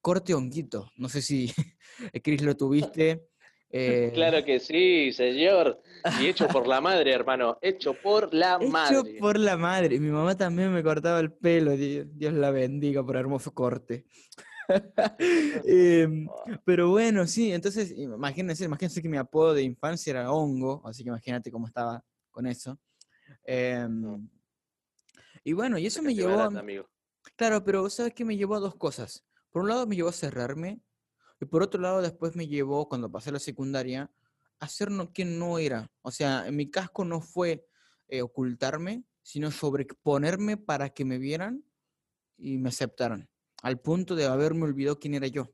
Corte 0.00 0.34
honguito. 0.34 0.90
No 0.96 1.08
sé 1.08 1.22
si, 1.22 1.52
Chris, 2.22 2.42
lo 2.42 2.56
tuviste. 2.56 3.28
Eh, 3.76 4.12
claro 4.14 4.44
que 4.44 4.60
sí, 4.60 5.12
señor. 5.12 5.82
Y 6.20 6.28
hecho 6.28 6.46
por 6.46 6.68
la 6.68 6.80
madre, 6.80 7.12
hermano. 7.12 7.58
Hecho 7.60 7.92
por 7.92 8.32
la 8.32 8.56
madre. 8.60 9.00
Hecho 9.00 9.18
por 9.18 9.36
la 9.36 9.56
madre. 9.56 9.98
Mi 9.98 10.10
mamá 10.10 10.36
también 10.36 10.72
me 10.72 10.80
cortaba 10.80 11.18
el 11.18 11.32
pelo. 11.32 11.72
Dios, 11.76 12.32
la 12.34 12.52
bendiga 12.52 13.04
por 13.04 13.16
hermoso 13.16 13.52
corte. 13.52 14.04
Em, 15.66 16.26
pero 16.64 16.90
bueno, 16.90 17.26
sí, 17.26 17.52
entonces 17.52 17.92
imagínense, 17.96 18.64
imagínense 18.64 19.02
que 19.02 19.08
mi 19.08 19.18
apodo 19.18 19.54
de 19.54 19.62
infancia 19.62 20.10
era 20.10 20.32
hongo, 20.32 20.82
así 20.86 21.02
que 21.02 21.08
imagínate 21.08 21.50
cómo 21.50 21.66
estaba 21.66 22.02
con 22.30 22.46
eso. 22.46 22.78
Em, 23.44 24.28
y 25.42 25.52
bueno, 25.52 25.78
y 25.78 25.86
eso 25.86 26.02
me 26.02 26.14
llevó... 26.14 26.50
Claro, 27.36 27.64
pero 27.64 27.88
¿sabes 27.88 28.12
qué? 28.14 28.24
Me 28.24 28.36
llevó 28.36 28.56
a 28.56 28.60
dos 28.60 28.76
cosas. 28.76 29.24
Por 29.50 29.62
un 29.62 29.68
lado 29.68 29.86
me 29.86 29.96
llevó 29.96 30.10
a 30.10 30.12
cerrarme 30.12 30.82
y 31.40 31.46
por 31.46 31.62
otro 31.62 31.80
lado, 31.80 32.02
después 32.02 32.36
me 32.36 32.46
llevó, 32.46 32.88
cuando 32.88 33.10
pasé 33.10 33.32
la 33.32 33.38
secundaria, 33.38 34.10
a 34.60 34.68
ser 34.68 34.90
no, 34.90 35.12
quien 35.12 35.38
no 35.38 35.58
era. 35.58 35.90
O 36.02 36.10
sea, 36.10 36.46
mi 36.50 36.70
casco 36.70 37.04
no 37.04 37.20
fue 37.20 37.66
eh, 38.08 38.22
ocultarme, 38.22 39.04
sino 39.22 39.50
sobreexponerme 39.50 40.56
para 40.56 40.90
que 40.90 41.04
me 41.04 41.18
vieran 41.18 41.64
y 42.36 42.58
me 42.58 42.68
aceptaran, 42.68 43.28
al 43.64 43.80
punto 43.80 44.14
de 44.14 44.26
haberme 44.26 44.64
olvidado 44.64 44.98
quién 44.98 45.14
era 45.14 45.26
yo. 45.26 45.50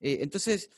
Eh, 0.00 0.18
entonces, 0.20 0.70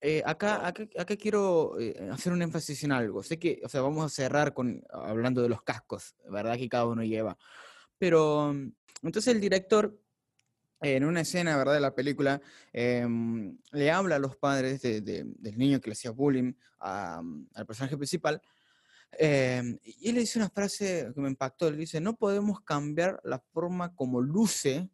eh, 0.00 0.22
acá, 0.24 0.66
acá, 0.66 0.88
acá, 0.98 1.16
quiero 1.16 1.76
hacer 2.10 2.32
un 2.32 2.40
énfasis 2.40 2.82
en 2.84 2.92
algo. 2.92 3.22
Sé 3.22 3.38
que, 3.38 3.60
o 3.62 3.68
sea, 3.68 3.82
vamos 3.82 4.04
a 4.04 4.08
cerrar 4.08 4.54
con, 4.54 4.82
hablando 4.90 5.42
de 5.42 5.50
los 5.50 5.62
cascos, 5.62 6.16
¿verdad? 6.30 6.56
Que 6.56 6.68
cada 6.70 6.86
uno 6.86 7.04
lleva. 7.04 7.36
Pero, 7.98 8.54
mm, 8.54 8.72
entonces 9.02 9.34
el 9.34 9.40
director 9.40 9.94
en 10.80 11.04
una 11.04 11.20
escena, 11.20 11.58
¿verdad?, 11.58 11.74
de 11.74 11.80
la 11.80 11.94
película, 11.94 12.40
em, 12.72 13.58
le 13.72 13.90
habla 13.90 14.16
a 14.16 14.18
los 14.18 14.36
padres 14.36 14.80
del 14.80 15.58
niño 15.58 15.78
que 15.78 15.90
le 15.90 15.92
hacía 15.92 16.10
bullying 16.10 16.54
mm, 16.80 17.46
al 17.54 17.66
personaje 17.66 17.98
principal, 17.98 18.40
em, 19.12 19.78
y 19.84 20.08
él 20.08 20.14
le 20.14 20.22
dice 20.22 20.38
una 20.38 20.48
frase 20.48 21.12
que 21.14 21.20
me 21.20 21.28
impactó, 21.28 21.68
él 21.68 21.76
dice, 21.76 22.00
no 22.00 22.16
podemos 22.16 22.62
cambiar 22.62 23.20
la 23.24 23.38
forma 23.38 23.94
como 23.94 24.20
luce, 24.20 24.90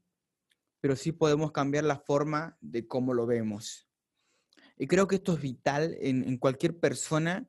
pero 0.80 0.96
sí 0.96 1.12
podemos 1.12 1.52
cambiar 1.52 1.84
la 1.84 1.98
forma 1.98 2.56
de 2.60 2.86
cómo 2.86 3.14
lo 3.14 3.26
vemos. 3.26 3.88
Y 4.76 4.86
creo 4.86 5.08
que 5.08 5.16
esto 5.16 5.34
es 5.34 5.40
vital 5.40 5.96
en, 6.00 6.38
cualquier 6.38 6.78
persona 6.78 7.48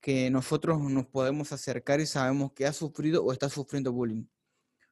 que 0.00 0.30
nosotros 0.30 0.80
nos 0.80 1.06
podemos 1.06 1.52
acercar 1.52 2.00
y 2.00 2.06
sabemos 2.06 2.52
que 2.52 2.66
ha 2.66 2.72
sufrido 2.72 3.24
o 3.24 3.32
está 3.32 3.48
sufriendo 3.48 3.92
bullying. 3.92 4.24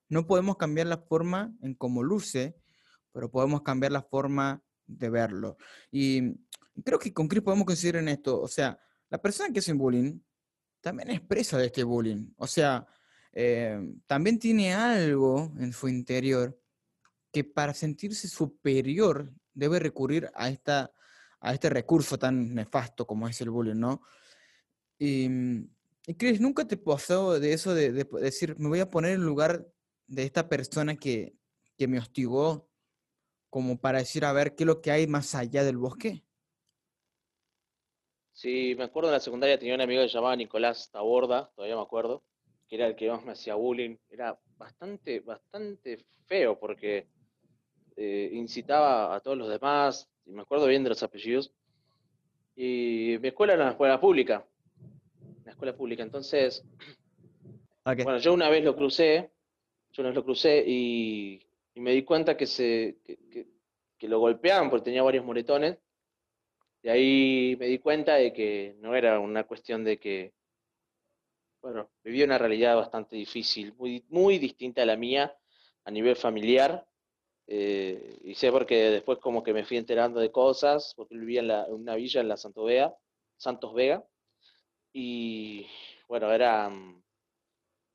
No 0.09 0.27
podemos 0.27 0.57
cambiar 0.57 0.89
la 0.89 0.99
forma 0.99 1.55
en 1.63 1.75
cómo 1.75 2.03
luce, 2.03 2.57
pero 3.13 3.31
podemos 3.31 3.63
cambiar 3.63 3.93
la 3.93 4.03
forma 4.03 4.63
de 4.87 5.09
verlo. 5.09 5.57
Y 5.91 6.35
creo 6.85 6.99
que 6.99 7.15
con 7.15 7.29
Chris 7.29 7.43
podemos 7.43 7.65
coincidir 7.65 7.97
en 7.97 8.09
esto. 8.09 8.41
O 8.41 8.49
sea, 8.49 8.79
la 9.09 9.21
persona 9.21 9.53
que 9.53 9.61
hace 9.61 9.73
bullying 9.73 10.21
también 10.81 11.11
expresa 11.11 11.57
de 11.57 11.67
este 11.67 11.83
bullying. 11.83 12.33
O 12.37 12.47
sea, 12.47 12.87
eh, 13.33 13.81
también 14.07 14.39
tiene 14.39 14.75
algo 14.75 15.53
en 15.59 15.73
su 15.73 15.89
interior 15.89 16.61
que 17.33 17.45
para 17.45 17.75
sentirse 17.75 18.29
superior 18.29 19.33
debe 19.55 19.79
recurrir 19.79 20.31
a, 20.35 20.49
esta, 20.49 20.93
a 21.41 21.53
este 21.53 21.71
recurso 21.71 22.19
tan 22.19 22.55
nefasto 22.55 23.07
como 23.07 23.29
es 23.29 23.41
el 23.41 23.51
bullying, 23.51 23.79
¿no? 23.79 24.03
Y, 24.99 25.29
y 26.07 26.15
Chris, 26.15 26.41
¿nunca 26.41 26.67
te 26.67 26.77
pasó 26.77 27.39
de 27.39 27.53
eso 27.53 27.75
de, 27.75 27.93
decir, 28.05 28.57
me 28.59 28.69
voy 28.69 28.81
a 28.81 28.91
poner 28.91 29.13
en 29.13 29.25
lugar 29.25 29.67
de 30.07 30.25
esta 30.25 30.49
persona 30.49 30.97
que, 30.97 31.35
que 31.77 31.89
me 31.89 31.99
hostigó 31.99 32.69
como 33.49 33.81
para 33.81 33.99
decir, 33.99 34.25
a 34.25 34.33
ver, 34.33 34.55
qué 34.55 34.65
es 34.65 34.67
lo 34.67 34.81
que 34.81 34.91
hay 34.91 35.07
más 35.07 35.35
allá 35.35 35.65
del 35.65 35.77
bosque? 35.77 36.23
Sí, 38.33 38.75
me 38.77 38.85
acuerdo 38.85 39.11
en 39.11 39.15
la 39.15 39.21
secundaria 39.21 39.59
tenía 39.59 39.75
un 39.75 39.81
amigo 39.81 40.03
que 40.03 40.09
se 40.09 40.15
llamaba 40.15 40.37
Nicolás 40.37 40.91
Taborda, 40.91 41.51
todavía 41.55 41.77
me 41.77 41.83
acuerdo, 41.83 42.25
que 42.69 42.77
era 42.77 42.87
el 42.87 42.97
que 42.97 43.11
más 43.11 43.25
me 43.25 43.33
hacía 43.33 43.57
bullying. 43.57 43.97
Era 44.09 44.41
bastante, 44.57 45.21
bastante 45.21 46.07
feo 46.27 46.59
porque 46.59 47.09
eh, 47.97 48.31
incitaba 48.33 49.15
a 49.15 49.21
todos 49.21 49.37
los 49.37 49.49
demás, 49.49 50.09
y 50.27 50.33
me 50.33 50.43
acuerdo 50.43 50.67
bien 50.67 50.83
de 50.83 50.91
los 50.91 51.03
apellidos. 51.03 51.53
Y 52.57 53.17
mi 53.21 53.29
escuela 53.29 53.55
era 53.55 53.63
una 53.63 53.73
escuela 53.73 54.01
pública, 54.01 54.45
una 55.43 55.53
escuela 55.53 55.75
pública, 55.75 56.03
entonces, 56.03 56.65
bueno, 57.85 58.19
yo 58.19 58.35
una 58.35 58.49
vez 58.49 58.65
lo 58.65 58.77
crucé, 58.77 59.31
yo 59.93 60.03
una 60.03 60.11
vez 60.11 60.17
lo 60.17 60.25
crucé 60.25 60.65
y 60.67 61.43
y 61.75 61.81
me 61.81 61.93
di 61.93 62.03
cuenta 62.03 62.37
que, 62.37 62.47
se, 62.47 62.99
que, 63.99 64.09
lo 64.09 64.19
golpeaban 64.19 64.71
porque 64.71 64.85
tenía 64.85 65.03
varios 65.03 65.25
moretones. 65.25 65.79
Y 66.83 66.89
ahí 66.89 67.57
me 67.59 67.67
di 67.67 67.79
cuenta 67.79 68.15
de 68.15 68.33
que 68.33 68.77
no 68.81 68.95
era 68.95 69.21
una 69.21 69.45
cuestión 69.45 69.85
de 69.85 69.99
que, 69.99 70.33
bueno, 71.61 71.91
vivía 72.03 72.25
una 72.25 72.39
realidad 72.39 72.77
bastante 72.77 73.17
difícil, 73.17 73.75
muy, 73.75 74.05
muy 74.09 74.39
distinta 74.39 74.83
a 74.83 74.87
la 74.87 74.97
mía 74.97 75.37
a 75.85 75.91
nivel 75.91 76.17
familiar. 76.17 76.87
Eh, 77.53 78.21
y 78.23 78.35
sé 78.37 78.53
porque 78.53 78.77
después 78.91 79.19
como 79.19 79.43
que 79.43 79.53
me 79.53 79.65
fui 79.65 79.77
enterando 79.77 80.21
de 80.21 80.31
cosas, 80.31 80.95
porque 80.97 81.19
vivía 81.19 81.41
en, 81.41 81.51
en 81.51 81.75
una 81.75 81.97
villa 81.97 82.21
en 82.21 82.29
la 82.29 82.37
Santo 82.37 82.65
Vega, 82.65 82.95
Santos 83.37 83.75
Vega. 83.75 84.05
Y 84.93 85.67
bueno, 86.09 86.33
era... 86.33 86.69
Mm, 86.71 87.03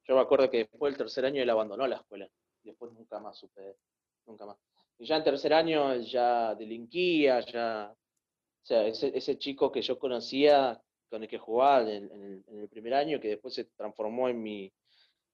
yo 0.07 0.15
me 0.15 0.21
acuerdo 0.21 0.49
que 0.51 0.57
después 0.59 0.91
del 0.93 0.97
tercer 0.97 1.25
año 1.25 1.41
él 1.41 1.49
abandonó 1.49 1.87
la 1.87 1.95
escuela 1.97 2.29
después 2.65 2.91
nunca 2.93 3.19
más 3.19 3.37
supe, 3.37 3.77
nunca 4.25 4.45
más. 4.45 4.57
Y 4.97 5.05
ya 5.05 5.17
en 5.17 5.23
tercer 5.23 5.53
año 5.53 5.95
ya 5.97 6.55
delinquía, 6.55 7.39
ya, 7.41 7.93
o 7.93 8.65
sea, 8.65 8.87
ese, 8.87 9.37
chico 9.37 9.71
que 9.71 9.81
yo 9.81 9.99
conocía, 9.99 10.81
con 11.09 11.23
el 11.23 11.29
que 11.29 11.37
jugaba 11.37 11.89
en, 11.89 12.43
el, 12.47 12.69
primer 12.69 12.93
año, 12.95 13.19
que 13.19 13.29
después 13.29 13.53
se 13.53 13.65
transformó 13.65 14.27
en 14.29 14.41
mi, 14.41 14.71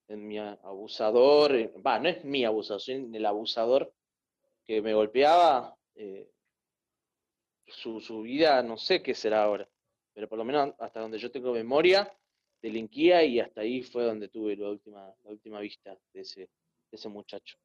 en 0.07 0.27
mi 0.27 0.37
abusador, 0.37 1.53
va, 1.85 1.99
no 1.99 2.09
es 2.09 2.23
mi 2.25 2.43
abusador, 2.43 2.81
sino 2.81 3.15
el 3.15 3.25
abusador 3.25 3.93
que 4.65 4.81
me 4.81 4.93
golpeaba, 4.93 5.75
eh, 5.95 6.29
su, 7.67 7.99
su, 8.01 8.21
vida 8.21 8.61
no 8.63 8.77
sé 8.77 9.01
qué 9.01 9.13
será 9.15 9.43
ahora, 9.43 9.67
pero 10.13 10.27
por 10.27 10.37
lo 10.37 10.43
menos 10.43 10.73
hasta 10.79 10.99
donde 10.99 11.19
yo 11.19 11.31
tengo 11.31 11.53
memoria, 11.53 12.11
delinquía 12.61 13.23
y 13.23 13.39
hasta 13.39 13.61
ahí 13.61 13.81
fue 13.81 14.03
donde 14.03 14.27
tuve 14.27 14.55
la 14.55 14.69
última, 14.69 15.13
la 15.23 15.31
última 15.31 15.59
vista 15.59 15.97
de 16.13 16.21
ese, 16.21 16.49
ese 16.91 17.09
muchacho. 17.09 17.57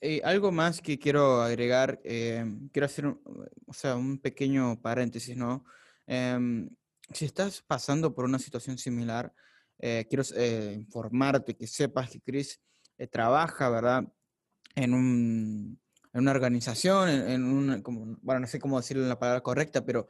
Eh, 0.00 0.20
algo 0.24 0.52
más 0.52 0.80
que 0.80 0.98
quiero 0.98 1.40
agregar, 1.40 2.00
eh, 2.04 2.44
quiero 2.72 2.86
hacer 2.86 3.06
un, 3.06 3.20
o 3.66 3.72
sea, 3.72 3.96
un 3.96 4.18
pequeño 4.18 4.80
paréntesis, 4.80 5.36
¿no? 5.36 5.64
Em, 6.06 6.68
si 7.12 7.24
estás 7.24 7.62
pasando 7.62 8.14
por 8.14 8.24
una 8.24 8.38
situación 8.38 8.78
similar, 8.78 9.32
quiero 9.78 10.22
informarte 10.72 11.54
que 11.54 11.66
sepas 11.66 12.10
que 12.10 12.20
Chris 12.20 12.60
trabaja, 13.10 13.68
¿verdad? 13.68 14.04
En, 14.76 14.94
un, 14.94 15.80
en 16.12 16.20
una 16.20 16.30
organización, 16.30 17.08
en, 17.08 17.44
un, 17.44 17.82
como, 17.82 18.16
bueno, 18.22 18.40
no 18.40 18.46
sé 18.46 18.60
cómo 18.60 18.78
decirle 18.78 19.08
la 19.08 19.18
palabra 19.18 19.40
correcta, 19.40 19.84
pero 19.84 20.08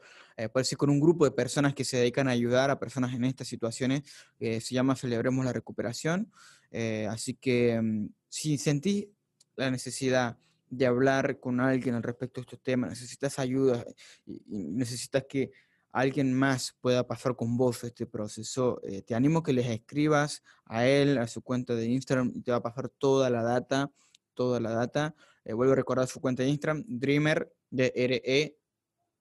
puede 0.53 0.65
ser 0.65 0.77
con 0.77 0.91
un 0.91 0.99
grupo 0.99 1.25
de 1.25 1.31
personas 1.31 1.73
que 1.73 1.83
se 1.83 1.97
dedican 1.97 2.27
a 2.27 2.31
ayudar 2.31 2.69
a 2.69 2.77
personas 2.77 3.13
en 3.15 3.23
estas 3.23 3.47
situaciones, 3.47 4.03
se 4.39 4.59
llama 4.59 4.95
Celebremos 4.95 5.43
la 5.43 5.53
Recuperación. 5.53 6.31
Eh, 6.71 7.07
así 7.09 7.33
que 7.33 7.79
mm, 7.81 8.09
si 8.29 8.57
sentís 8.57 9.07
la 9.55 9.71
necesidad 9.71 10.37
de 10.69 10.85
hablar 10.85 11.39
con 11.39 11.59
alguien 11.59 11.95
al 11.95 12.03
respecto 12.03 12.41
de 12.41 12.43
estos 12.43 12.61
temas, 12.61 12.89
necesitas 12.89 13.39
ayuda 13.39 13.85
y, 14.25 14.41
necesitas 14.47 15.23
que 15.27 15.51
alguien 15.91 16.33
más 16.33 16.75
pueda 16.81 17.07
pasar 17.07 17.35
con 17.35 17.57
vos 17.57 17.83
este 17.83 18.05
proceso, 18.05 18.81
eh, 18.83 19.01
te 19.01 19.15
animo 19.15 19.41
que 19.41 19.53
les 19.53 19.67
escribas 19.67 20.43
a 20.65 20.85
él, 20.85 21.17
a 21.17 21.27
su 21.27 21.41
cuenta 21.41 21.73
de 21.73 21.87
Instagram, 21.87 22.31
y 22.35 22.41
te 22.41 22.51
va 22.51 22.57
a 22.57 22.61
pasar 22.61 22.89
toda 22.89 23.29
la 23.29 23.41
data, 23.41 23.89
toda 24.37 24.61
la 24.61 24.71
data. 24.71 25.15
Eh, 25.43 25.53
vuelvo 25.53 25.73
a 25.73 25.75
recordar 25.75 26.07
su 26.07 26.21
cuenta 26.21 26.43
de 26.43 26.49
Instagram, 26.49 26.85
dreamer, 26.87 27.51
d 27.69 27.91
r 27.93 28.21
e 28.23 28.57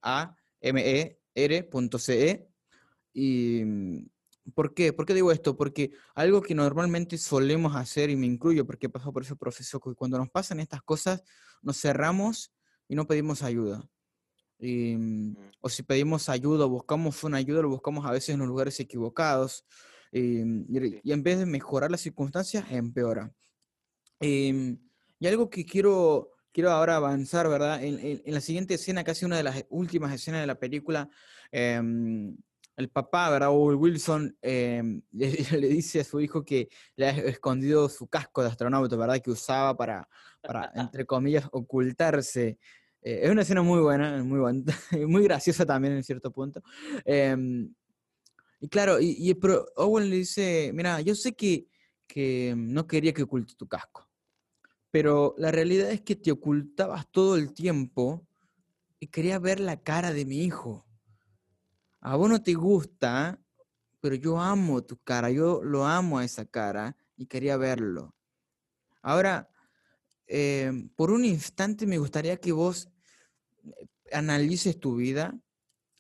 a 0.03 0.37
m 0.61 0.81
e 0.81 1.19
r.ce. 1.35 2.49
Y 3.13 3.65
mm, 3.65 4.07
¿Por 4.55 4.75
qué? 4.75 4.93
¿Por 4.93 5.07
qué 5.07 5.15
digo 5.15 5.33
esto? 5.33 5.57
Porque 5.57 5.93
algo 6.15 6.41
que 6.41 6.55
normalmente 6.55 7.19
solemos 7.19 7.75
hacer, 7.75 8.11
y 8.11 8.17
me 8.17 8.27
incluyo 8.27 8.65
porque 8.65 8.87
he 8.87 8.89
pasado 8.89 9.13
por 9.13 9.23
ese 9.23 9.35
proceso, 9.35 9.81
que 9.81 9.95
cuando 9.95 10.19
nos 10.19 10.31
pasan 10.31 10.61
estas 10.61 10.83
cosas, 10.83 11.23
nos 11.63 11.81
cerramos 11.81 12.53
y 12.89 12.95
no 12.95 13.07
pedimos 13.07 13.43
ayuda. 13.43 13.89
Mm, 14.59 14.97
mm. 14.97 15.37
o 15.61 15.69
si 15.69 15.83
pedimos 15.83 16.29
ayuda, 16.29 16.65
buscamos 16.65 17.23
una 17.25 17.39
ayuda, 17.39 17.63
lo 17.63 17.69
buscamos 17.69 18.07
a 18.07 18.13
veces 18.13 18.31
en 18.31 18.39
los 18.39 18.49
lugares 18.49 18.79
equivocados. 18.79 19.65
Y, 20.13 20.39
en 20.39 21.23
vez 21.23 21.39
de 21.41 21.47
mejorar 21.47 21.91
las 21.91 22.01
circunstancias, 22.01 22.65
empeora. 22.71 23.33
Y, 24.21 24.79
y 25.19 25.27
algo 25.27 25.51
que 25.51 25.65
quiero, 25.65 26.33
quiero 26.53 26.71
ahora 26.71 26.97
avanzar, 26.97 27.49
¿verdad? 27.49 27.83
En, 27.83 28.23
la 28.27 28.41
siguiente 28.41 28.75
escena, 28.75 29.05
casi 29.05 29.25
una 29.25 29.37
de 29.37 29.43
las 29.43 29.65
últimas 29.69 30.13
escenas 30.13 30.41
de 30.41 30.47
la 30.47 30.59
película, 30.59 31.09
em, 31.51 32.37
el 32.77 32.89
papá, 32.91 33.31
¿verdad? 33.31 33.51
Owen 33.51 33.79
Wilson 33.79 34.37
em, 34.43 35.03
le, 35.13 35.69
dice 35.69 36.01
a 36.01 36.05
su 36.05 36.21
hijo 36.21 36.45
que 36.45 36.69
le 36.97 37.07
ha 37.07 37.11
escondido 37.11 37.89
su 37.89 38.07
casco 38.07 38.43
de 38.43 38.49
astronauta, 38.49 38.97
¿verdad? 38.97 39.21
Que 39.21 39.31
usaba 39.31 39.77
para, 39.77 40.09
para 40.43 40.71
entre 40.75 41.07
comillas, 41.07 41.49
ocultarse. 41.53 42.59
Eh, 43.03 43.21
es 43.23 43.31
una 43.31 43.43
escena 43.43 43.63
muy 43.63 43.81
buena, 43.81 44.23
muy, 44.23 44.41
buena, 44.41 44.63
muy 45.09 45.23
graciosa 45.25 45.65
también 45.65 45.95
en 45.95 46.05
cierto 46.05 46.31
punto. 46.31 46.63
Em, 47.05 47.73
y 48.61 48.69
claro, 48.69 49.01
y, 49.01 49.37
Owen 49.77 50.11
le 50.11 50.17
dice, 50.17 50.71
mira, 50.75 51.01
yo 51.01 51.15
sé 51.15 51.35
que, 51.35 51.67
que 52.07 52.55
no 52.57 52.87
quería 52.87 53.13
que 53.13 53.23
oculte 53.23 53.55
tu 53.55 53.69
casco, 53.69 54.06
pero 54.97 55.35
la 55.37 55.53
realidad 55.53 55.91
es 55.91 56.01
que 56.01 56.17
te 56.17 56.33
ocultabas 56.33 57.07
todo 57.11 57.37
el 57.37 57.53
tiempo 57.53 58.27
y 58.99 59.09
quería 59.09 59.39
ver 59.39 59.61
la 59.61 59.83
cara 59.83 60.15
de 60.15 60.25
mi 60.25 60.43
hijo 60.43 60.87
a 62.01 62.15
vos 62.15 62.31
no 62.31 62.41
te 62.41 62.55
gusta, 62.55 63.39
pero 64.01 64.15
yo 64.15 64.41
amo 64.41 64.85
tu 64.85 64.97
cara, 64.97 65.29
yo 65.29 65.61
lo 65.65 65.85
amo 65.85 66.19
a 66.21 66.25
esa 66.25 66.47
cara 66.47 66.97
y 67.17 67.27
quería 67.27 67.57
verlo. 67.57 68.15
Ahora, 69.03 69.51
eh, 70.29 70.71
por 70.95 71.11
un 71.11 71.25
instante 71.25 71.85
me 71.85 71.99
gustaría 71.99 72.37
que 72.37 72.53
vos 72.53 72.89
eh, 73.65 73.89
analices 74.13 74.79
tu 74.79 74.95
vida. 74.95 75.37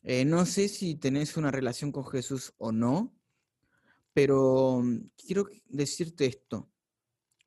Eh, 0.04 0.24
no 0.24 0.46
sé 0.46 0.68
si 0.68 0.94
tenés 0.94 1.36
una 1.36 1.50
relación 1.50 1.90
con 1.90 2.06
Jesús 2.06 2.54
o 2.56 2.70
no, 2.70 3.12
pero 4.12 4.80
mm, 4.84 5.10
quiero 5.16 5.48
decirte 5.68 6.26
esto. 6.26 6.70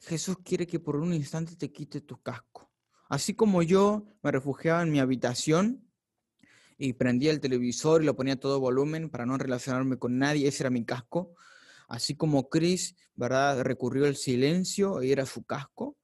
Jesús 0.01 0.37
quiere 0.43 0.65
que 0.65 0.79
por 0.79 0.95
un 0.95 1.13
instante 1.13 1.55
te 1.55 1.71
quite 1.71 2.01
tu 2.01 2.21
casco. 2.21 2.71
Así 3.09 3.33
como 3.33 3.63
yo 3.63 4.05
me 4.21 4.31
refugiaba 4.31 4.81
en 4.83 4.91
mi 4.91 4.99
habitación 4.99 5.89
y 6.77 6.93
prendía 6.93 7.31
el 7.31 7.39
televisor 7.39 8.01
y 8.01 8.05
lo 8.05 8.15
ponía 8.15 8.35
a 8.35 8.39
todo 8.39 8.59
volumen 8.59 9.09
para 9.09 9.25
no 9.25 9.37
relacionarme 9.37 9.97
con 9.97 10.17
nadie, 10.17 10.47
ese 10.47 10.63
era 10.63 10.69
mi 10.69 10.85
casco. 10.85 11.35
Así 11.87 12.15
como 12.15 12.49
Chris, 12.49 12.95
¿verdad? 13.15 13.61
Recurrió 13.63 14.05
al 14.05 14.15
silencio 14.15 15.01
y 15.01 15.11
era 15.11 15.25
su 15.25 15.43
casco. 15.43 15.97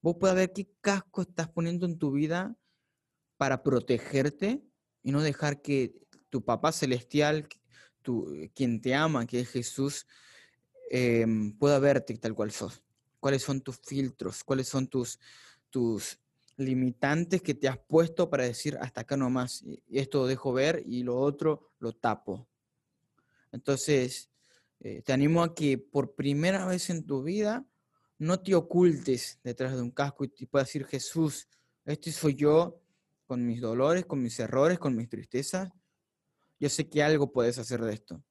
Vos 0.00 0.16
puedes 0.18 0.36
ver 0.36 0.52
qué 0.52 0.70
casco 0.80 1.22
estás 1.22 1.48
poniendo 1.48 1.84
en 1.84 1.98
tu 1.98 2.12
vida 2.12 2.56
para 3.36 3.62
protegerte 3.62 4.62
y 5.02 5.12
no 5.12 5.20
dejar 5.20 5.60
que 5.60 5.94
tu 6.30 6.44
papá 6.44 6.72
celestial, 6.72 7.48
quien 8.54 8.80
te 8.80 8.94
ama, 8.94 9.26
que 9.26 9.40
es 9.40 9.48
Jesús, 9.48 10.06
em, 10.90 11.52
pueda 11.58 11.78
verte 11.78 12.16
tal 12.16 12.34
cual 12.34 12.50
sos. 12.50 12.82
¿Cuáles 13.20 13.42
son 13.42 13.60
tus 13.60 13.78
filtros? 13.78 14.42
¿Cuáles 14.42 14.66
son 14.66 14.88
tus, 14.88 15.20
tus 15.70 16.18
limitantes 16.60 17.42
que 17.42 17.54
te 17.54 17.68
has 17.68 17.78
puesto 17.78 18.28
para 18.28 18.44
decir 18.44 18.76
hasta 18.80 19.00
acá 19.00 19.16
nomás, 19.16 19.64
esto 19.88 20.26
dejo 20.26 20.52
ver 20.52 20.82
y 20.86 21.02
lo 21.02 21.18
otro 21.18 21.72
lo 21.78 21.92
tapo. 21.92 22.46
Entonces, 23.50 24.30
eh, 24.80 25.02
te 25.02 25.12
animo 25.12 25.42
a 25.42 25.54
que 25.54 25.78
por 25.78 26.14
primera 26.14 26.66
vez 26.66 26.90
en 26.90 27.04
tu 27.04 27.22
vida 27.22 27.66
no 28.18 28.40
te 28.40 28.54
ocultes 28.54 29.40
detrás 29.42 29.74
de 29.74 29.82
un 29.82 29.90
casco 29.90 30.24
y 30.24 30.28
te 30.28 30.46
puedas 30.46 30.68
decir, 30.68 30.84
Jesús, 30.84 31.48
este 31.84 32.12
soy 32.12 32.34
yo 32.34 32.80
con 33.26 33.44
mis 33.46 33.60
dolores, 33.60 34.04
con 34.04 34.22
mis 34.22 34.38
errores, 34.38 34.78
con 34.78 34.94
mis 34.94 35.08
tristezas. 35.08 35.70
Yo 36.58 36.68
sé 36.68 36.88
que 36.88 37.02
algo 37.02 37.32
puedes 37.32 37.58
hacer 37.58 37.80
de 37.80 37.94
esto. 37.94 38.22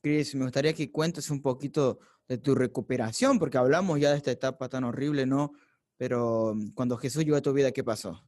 Cris, 0.00 0.34
me 0.34 0.44
gustaría 0.44 0.74
que 0.74 0.90
cuentes 0.90 1.30
un 1.30 1.40
poquito 1.40 1.98
de 2.26 2.38
tu 2.38 2.54
recuperación, 2.54 3.38
porque 3.38 3.58
hablamos 3.58 3.98
ya 3.98 4.10
de 4.10 4.18
esta 4.18 4.30
etapa 4.30 4.68
tan 4.68 4.84
horrible, 4.84 5.24
¿no? 5.26 5.52
Pero 5.96 6.54
mm, 6.54 6.74
cuando 6.74 6.96
Jesús 6.96 7.24
llegó 7.24 7.36
a 7.36 7.42
tu 7.42 7.52
vida, 7.52 7.72
¿qué 7.72 7.82
pasó? 7.82 8.22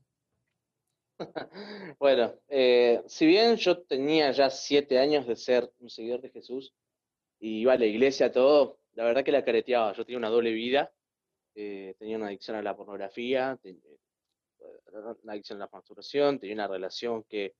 bueno, 1.99 2.35
eh, 2.49 3.03
si 3.07 3.27
bien 3.27 3.57
yo 3.57 3.83
tenía 3.83 4.33
ya 4.33 4.49
siete 4.49 4.99
años 4.99 5.27
de 5.27 5.37
ser 5.37 5.71
un 5.79 5.91
seguidor 5.91 6.23
de 6.23 6.31
Jesús 6.31 6.73
y 7.39 7.61
iba 7.61 7.75
a 7.75 7.79
la 7.79 7.85
iglesia, 7.85 8.33
todo, 8.33 8.81
la 8.95 9.05
verdad 9.05 9.23
que 9.23 9.33
la 9.33 9.45
careteaba. 9.45 9.93
Yo 9.93 10.05
tenía 10.05 10.19
una 10.19 10.31
doble 10.31 10.53
vida, 10.53 10.91
eh, 11.55 11.95
tenía 11.99 12.17
una 12.17 12.29
adicción 12.29 12.57
a 12.57 12.63
la 12.63 12.75
pornografía, 12.75 13.59
tenía 13.63 13.83
una 14.93 15.33
adicción 15.33 15.59
a 15.59 15.67
la 15.67 15.71
masturbación, 15.71 16.39
tenía 16.39 16.55
una 16.55 16.69
relación 16.69 17.23
que, 17.25 17.55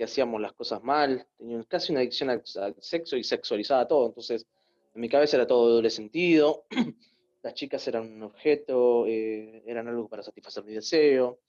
que 0.00 0.04
hacíamos 0.04 0.40
las 0.40 0.54
cosas 0.54 0.82
mal, 0.82 1.26
tenía 1.36 1.62
casi 1.64 1.92
una 1.92 2.00
adicción 2.00 2.30
al, 2.30 2.42
sexo 2.78 3.18
y 3.18 3.22
sexualizaba 3.22 3.86
todo. 3.86 4.06
Entonces, 4.06 4.46
en 4.94 4.98
mi 5.02 5.10
cabeza 5.10 5.36
era 5.36 5.46
todo 5.46 5.68
doble 5.68 5.90
sentido. 5.90 6.64
las 7.42 7.52
chicas 7.52 7.86
eran 7.86 8.10
un 8.10 8.22
objeto, 8.22 9.04
eh, 9.06 9.62
eran 9.66 9.88
algo 9.88 10.08
para 10.08 10.22
satisfacer 10.22 10.64
mi 10.64 10.72
deseo, 10.72 11.40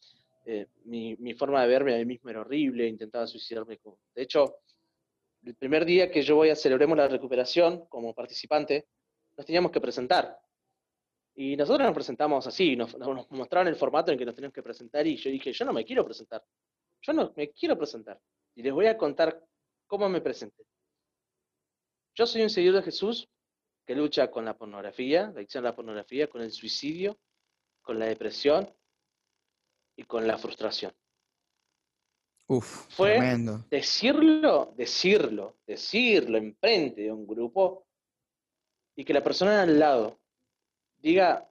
eh, 0.45 0.67
mi, 0.83 1.33
forma 1.33 1.61
de 1.61 1.69
verme 1.69 1.95
a 1.95 1.99
mí 1.99 2.03
mismo 2.03 2.29
era 2.29 2.41
horrible, 2.41 2.89
intentaba 2.89 3.25
suicidarme. 3.25 3.79
De 4.13 4.21
hecho, 4.21 4.57
el 5.45 5.55
primer 5.55 5.85
día 5.85 6.11
que 6.11 6.21
yo 6.21 6.35
voy 6.35 6.49
a 6.49 6.55
Celebremos 6.57 6.97
la 6.97 7.07
Recuperación 7.07 7.85
como 7.85 8.13
participante, 8.13 8.85
nos 9.37 9.45
teníamos 9.45 9.71
que 9.71 9.79
presentar. 9.79 10.37
Y 11.35 11.55
nosotros 11.55 11.85
nos 11.85 11.95
presentamos 11.95 12.45
así, 12.47 12.75
nos, 12.75 12.97
nos 12.97 13.31
mostraron 13.31 13.69
el 13.69 13.77
formato 13.77 14.11
en 14.11 14.17
que 14.17 14.25
nos 14.25 14.35
teníamos 14.35 14.53
que 14.53 14.61
presentar 14.61 15.07
y 15.07 15.15
yo 15.15 15.31
dije, 15.31 15.53
yo 15.53 15.63
no 15.63 15.71
me 15.71 15.85
quiero 15.85 16.03
presentar, 16.03 16.43
yo 17.01 17.13
no 17.13 17.31
me 17.37 17.51
quiero 17.51 17.77
presentar. 17.77 18.19
Y 18.55 18.63
les 18.63 18.73
voy 18.73 18.87
a 18.87 18.97
contar 18.97 19.43
cómo 19.87 20.09
me 20.09 20.21
presenté. 20.21 20.65
Yo 22.15 22.25
soy 22.25 22.41
un 22.41 22.49
seguidor 22.49 22.77
de 22.77 22.83
Jesús 22.83 23.29
que 23.85 23.95
lucha 23.95 24.29
con 24.29 24.45
la 24.45 24.57
pornografía, 24.57 25.23
la 25.23 25.39
adicción 25.39 25.65
a 25.65 25.69
la 25.69 25.75
pornografía, 25.75 26.29
con 26.29 26.41
el 26.41 26.51
suicidio, 26.51 27.19
con 27.81 27.97
la 27.99 28.05
depresión 28.05 28.71
y 29.95 30.03
con 30.03 30.27
la 30.27 30.37
frustración. 30.37 30.93
Uf, 32.47 32.87
Fue 32.89 33.17
decirlo, 33.69 34.73
decirlo, 34.75 35.59
decirlo 35.65 36.37
enfrente 36.37 37.03
de 37.03 37.11
un 37.11 37.25
grupo 37.25 37.87
y 38.95 39.05
que 39.05 39.13
la 39.13 39.23
persona 39.23 39.61
al 39.61 39.79
lado 39.79 40.19
diga 40.97 41.49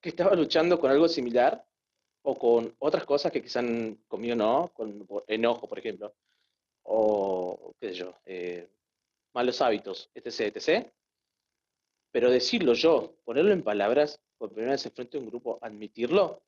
que 0.00 0.08
estaba 0.08 0.34
luchando 0.34 0.80
con 0.80 0.90
algo 0.90 1.08
similar 1.08 1.64
o 2.30 2.34
con 2.34 2.74
otras 2.80 3.06
cosas 3.06 3.32
que 3.32 3.40
quizás 3.40 3.64
conmigo 4.06 4.36
no, 4.36 4.70
con 4.74 5.08
enojo, 5.28 5.66
por 5.66 5.78
ejemplo, 5.78 6.14
o 6.82 7.74
qué 7.80 7.88
sé 7.88 7.94
yo, 7.94 8.14
eh, 8.26 8.68
malos 9.32 9.62
hábitos, 9.62 10.10
etc., 10.14 10.54
etc., 10.54 10.92
pero 12.10 12.30
decirlo 12.30 12.74
yo, 12.74 13.14
ponerlo 13.24 13.52
en 13.52 13.62
palabras, 13.62 14.20
por 14.36 14.52
primera 14.52 14.72
vez 14.72 14.84
enfrente 14.84 15.16
de 15.16 15.24
un 15.24 15.30
grupo, 15.30 15.58
admitirlo, 15.62 16.42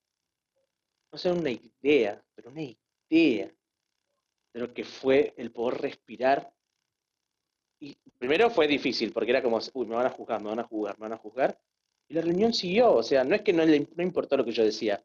no 1.10 1.18
ser 1.18 1.32
una 1.32 1.50
idea, 1.50 2.22
pero 2.34 2.50
una 2.50 2.62
idea 2.62 3.50
de 4.52 4.60
lo 4.60 4.74
que 4.74 4.84
fue 4.84 5.32
el 5.38 5.50
poder 5.50 5.80
respirar. 5.80 6.52
Y 7.80 7.96
primero 8.18 8.50
fue 8.50 8.66
difícil, 8.66 9.14
porque 9.14 9.30
era 9.30 9.42
como, 9.42 9.58
uy, 9.72 9.86
me 9.86 9.94
van 9.94 10.06
a 10.06 10.10
juzgar, 10.10 10.42
me 10.42 10.50
van 10.50 10.60
a 10.60 10.64
juzgar, 10.64 10.98
me 10.98 11.04
van 11.04 11.14
a 11.14 11.22
juzgar. 11.22 11.58
Y 12.06 12.14
la 12.14 12.20
reunión 12.20 12.52
siguió, 12.52 12.92
o 12.92 13.02
sea, 13.02 13.24
no 13.24 13.34
es 13.34 13.40
que 13.40 13.54
no, 13.54 13.64
le, 13.64 13.88
no 13.94 14.02
importó 14.02 14.36
lo 14.36 14.44
que 14.44 14.52
yo 14.52 14.62
decía, 14.62 15.02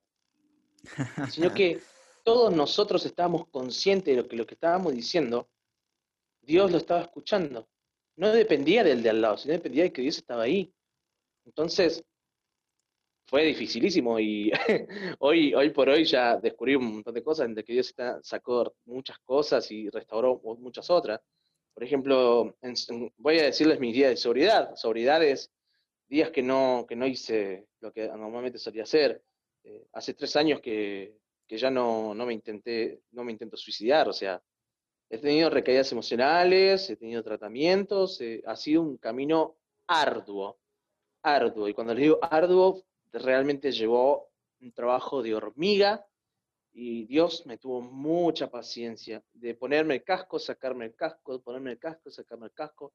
sino 1.31 1.53
que 1.53 1.81
todos 2.23 2.53
nosotros 2.53 3.05
estábamos 3.05 3.47
conscientes 3.47 4.15
de 4.15 4.21
lo 4.21 4.27
que, 4.27 4.35
lo 4.35 4.45
que 4.45 4.55
estábamos 4.55 4.93
diciendo, 4.93 5.49
Dios 6.41 6.71
lo 6.71 6.77
estaba 6.77 7.01
escuchando 7.01 7.67
no 8.17 8.31
dependía 8.31 8.83
del 8.83 9.03
de 9.03 9.09
al 9.09 9.21
lado, 9.21 9.37
sino 9.37 9.53
dependía 9.53 9.83
de 9.83 9.93
que 9.93 10.01
Dios 10.01 10.17
estaba 10.17 10.43
ahí. 10.43 10.73
Entonces, 11.45 12.03
fue 13.27 13.43
dificilísimo 13.45 14.19
y 14.19 14.51
hoy, 15.19 15.53
hoy 15.53 15.69
por 15.71 15.89
hoy 15.89 16.05
ya 16.05 16.37
descubrí 16.37 16.75
un 16.75 16.93
montón 16.93 17.13
de 17.13 17.23
cosas 17.23 17.47
en 17.47 17.55
que 17.55 17.73
Dios 17.73 17.93
sacó 18.21 18.75
muchas 18.85 19.19
cosas 19.19 19.69
y 19.71 19.89
restauró 19.89 20.39
muchas 20.59 20.89
otras. 20.89 21.19
Por 21.73 21.83
ejemplo, 21.83 22.55
voy 23.17 23.39
a 23.39 23.45
decirles 23.45 23.79
mis 23.79 23.93
días 23.93 24.11
de 24.11 24.17
sobriedad. 24.17 24.75
Sobriedad 24.75 25.21
es 25.23 25.51
días 26.07 26.29
que 26.31 26.41
no, 26.41 26.85
que 26.87 26.95
no 26.95 27.05
hice 27.05 27.67
lo 27.81 27.91
que 27.91 28.07
normalmente 28.07 28.59
solía 28.59 28.83
hacer. 28.83 29.21
Eh, 29.65 29.87
hace 29.93 30.13
tres 30.13 30.35
años 30.35 30.61
que, 30.61 31.17
que 31.45 31.57
ya 31.57 31.69
no, 31.69 32.13
no, 32.15 32.25
me 32.25 32.33
intenté, 32.33 33.01
no 33.11 33.23
me 33.23 33.31
intento 33.31 33.57
suicidar, 33.57 34.07
o 34.07 34.13
sea, 34.13 34.41
He 35.09 35.19
tenido 35.19 35.49
recaídas 35.49 35.91
emocionales, 35.91 36.89
he 36.89 36.97
tenido 36.97 37.23
tratamientos, 37.23 38.19
eh, 38.21 38.41
ha 38.45 38.55
sido 38.55 38.81
un 38.81 38.97
camino 38.97 39.55
arduo, 39.87 40.57
arduo. 41.21 41.67
Y 41.67 41.73
cuando 41.73 41.93
le 41.93 42.01
digo 42.01 42.19
arduo, 42.21 42.83
realmente 43.11 43.71
llevó 43.71 44.31
un 44.61 44.71
trabajo 44.71 45.21
de 45.21 45.35
hormiga 45.35 46.05
y 46.73 47.05
Dios 47.05 47.45
me 47.45 47.57
tuvo 47.57 47.81
mucha 47.81 48.49
paciencia 48.49 49.23
de 49.31 49.53
ponerme 49.53 49.95
el 49.95 50.03
casco, 50.03 50.39
sacarme 50.39 50.85
el 50.85 50.95
casco, 50.95 51.39
ponerme 51.39 51.73
el 51.73 51.79
casco, 51.79 52.09
sacarme 52.09 52.47
el 52.47 52.53
casco, 52.53 52.93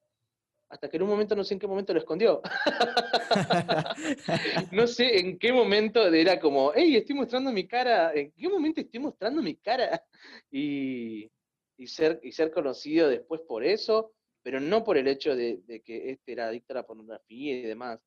hasta 0.71 0.89
que 0.89 0.97
en 0.97 1.03
un 1.03 1.09
momento, 1.09 1.35
no 1.35 1.43
sé 1.43 1.55
en 1.55 1.61
qué 1.61 1.67
momento 1.67 1.93
lo 1.93 1.99
escondió. 1.99 2.41
no 4.73 4.87
sé 4.87 5.19
en 5.19 5.37
qué 5.37 5.53
momento 5.53 6.07
era 6.07 6.39
como, 6.39 6.73
hey, 6.73 6.97
estoy 6.97 7.17
mostrando 7.17 7.51
mi 7.51 7.67
cara, 7.67 8.15
¿en 8.15 8.31
qué 8.31 8.49
momento 8.49 8.81
estoy 8.81 9.01
mostrando 9.01 9.43
mi 9.43 9.57
cara? 9.57 10.05
Y, 10.49 11.29
y 11.77 11.87
ser, 11.89 12.21
y 12.23 12.31
ser 12.31 12.53
conocido 12.53 13.09
después 13.09 13.41
por 13.41 13.65
eso, 13.65 14.15
pero 14.43 14.61
no 14.61 14.85
por 14.85 14.97
el 14.97 15.09
hecho 15.09 15.35
de, 15.35 15.61
que 15.85 16.11
este 16.11 16.33
era 16.33 16.47
adicto 16.47 16.73
a 16.73 16.77
la 16.77 16.87
pornografía 16.87 17.59
y 17.59 17.63
demás. 17.63 17.99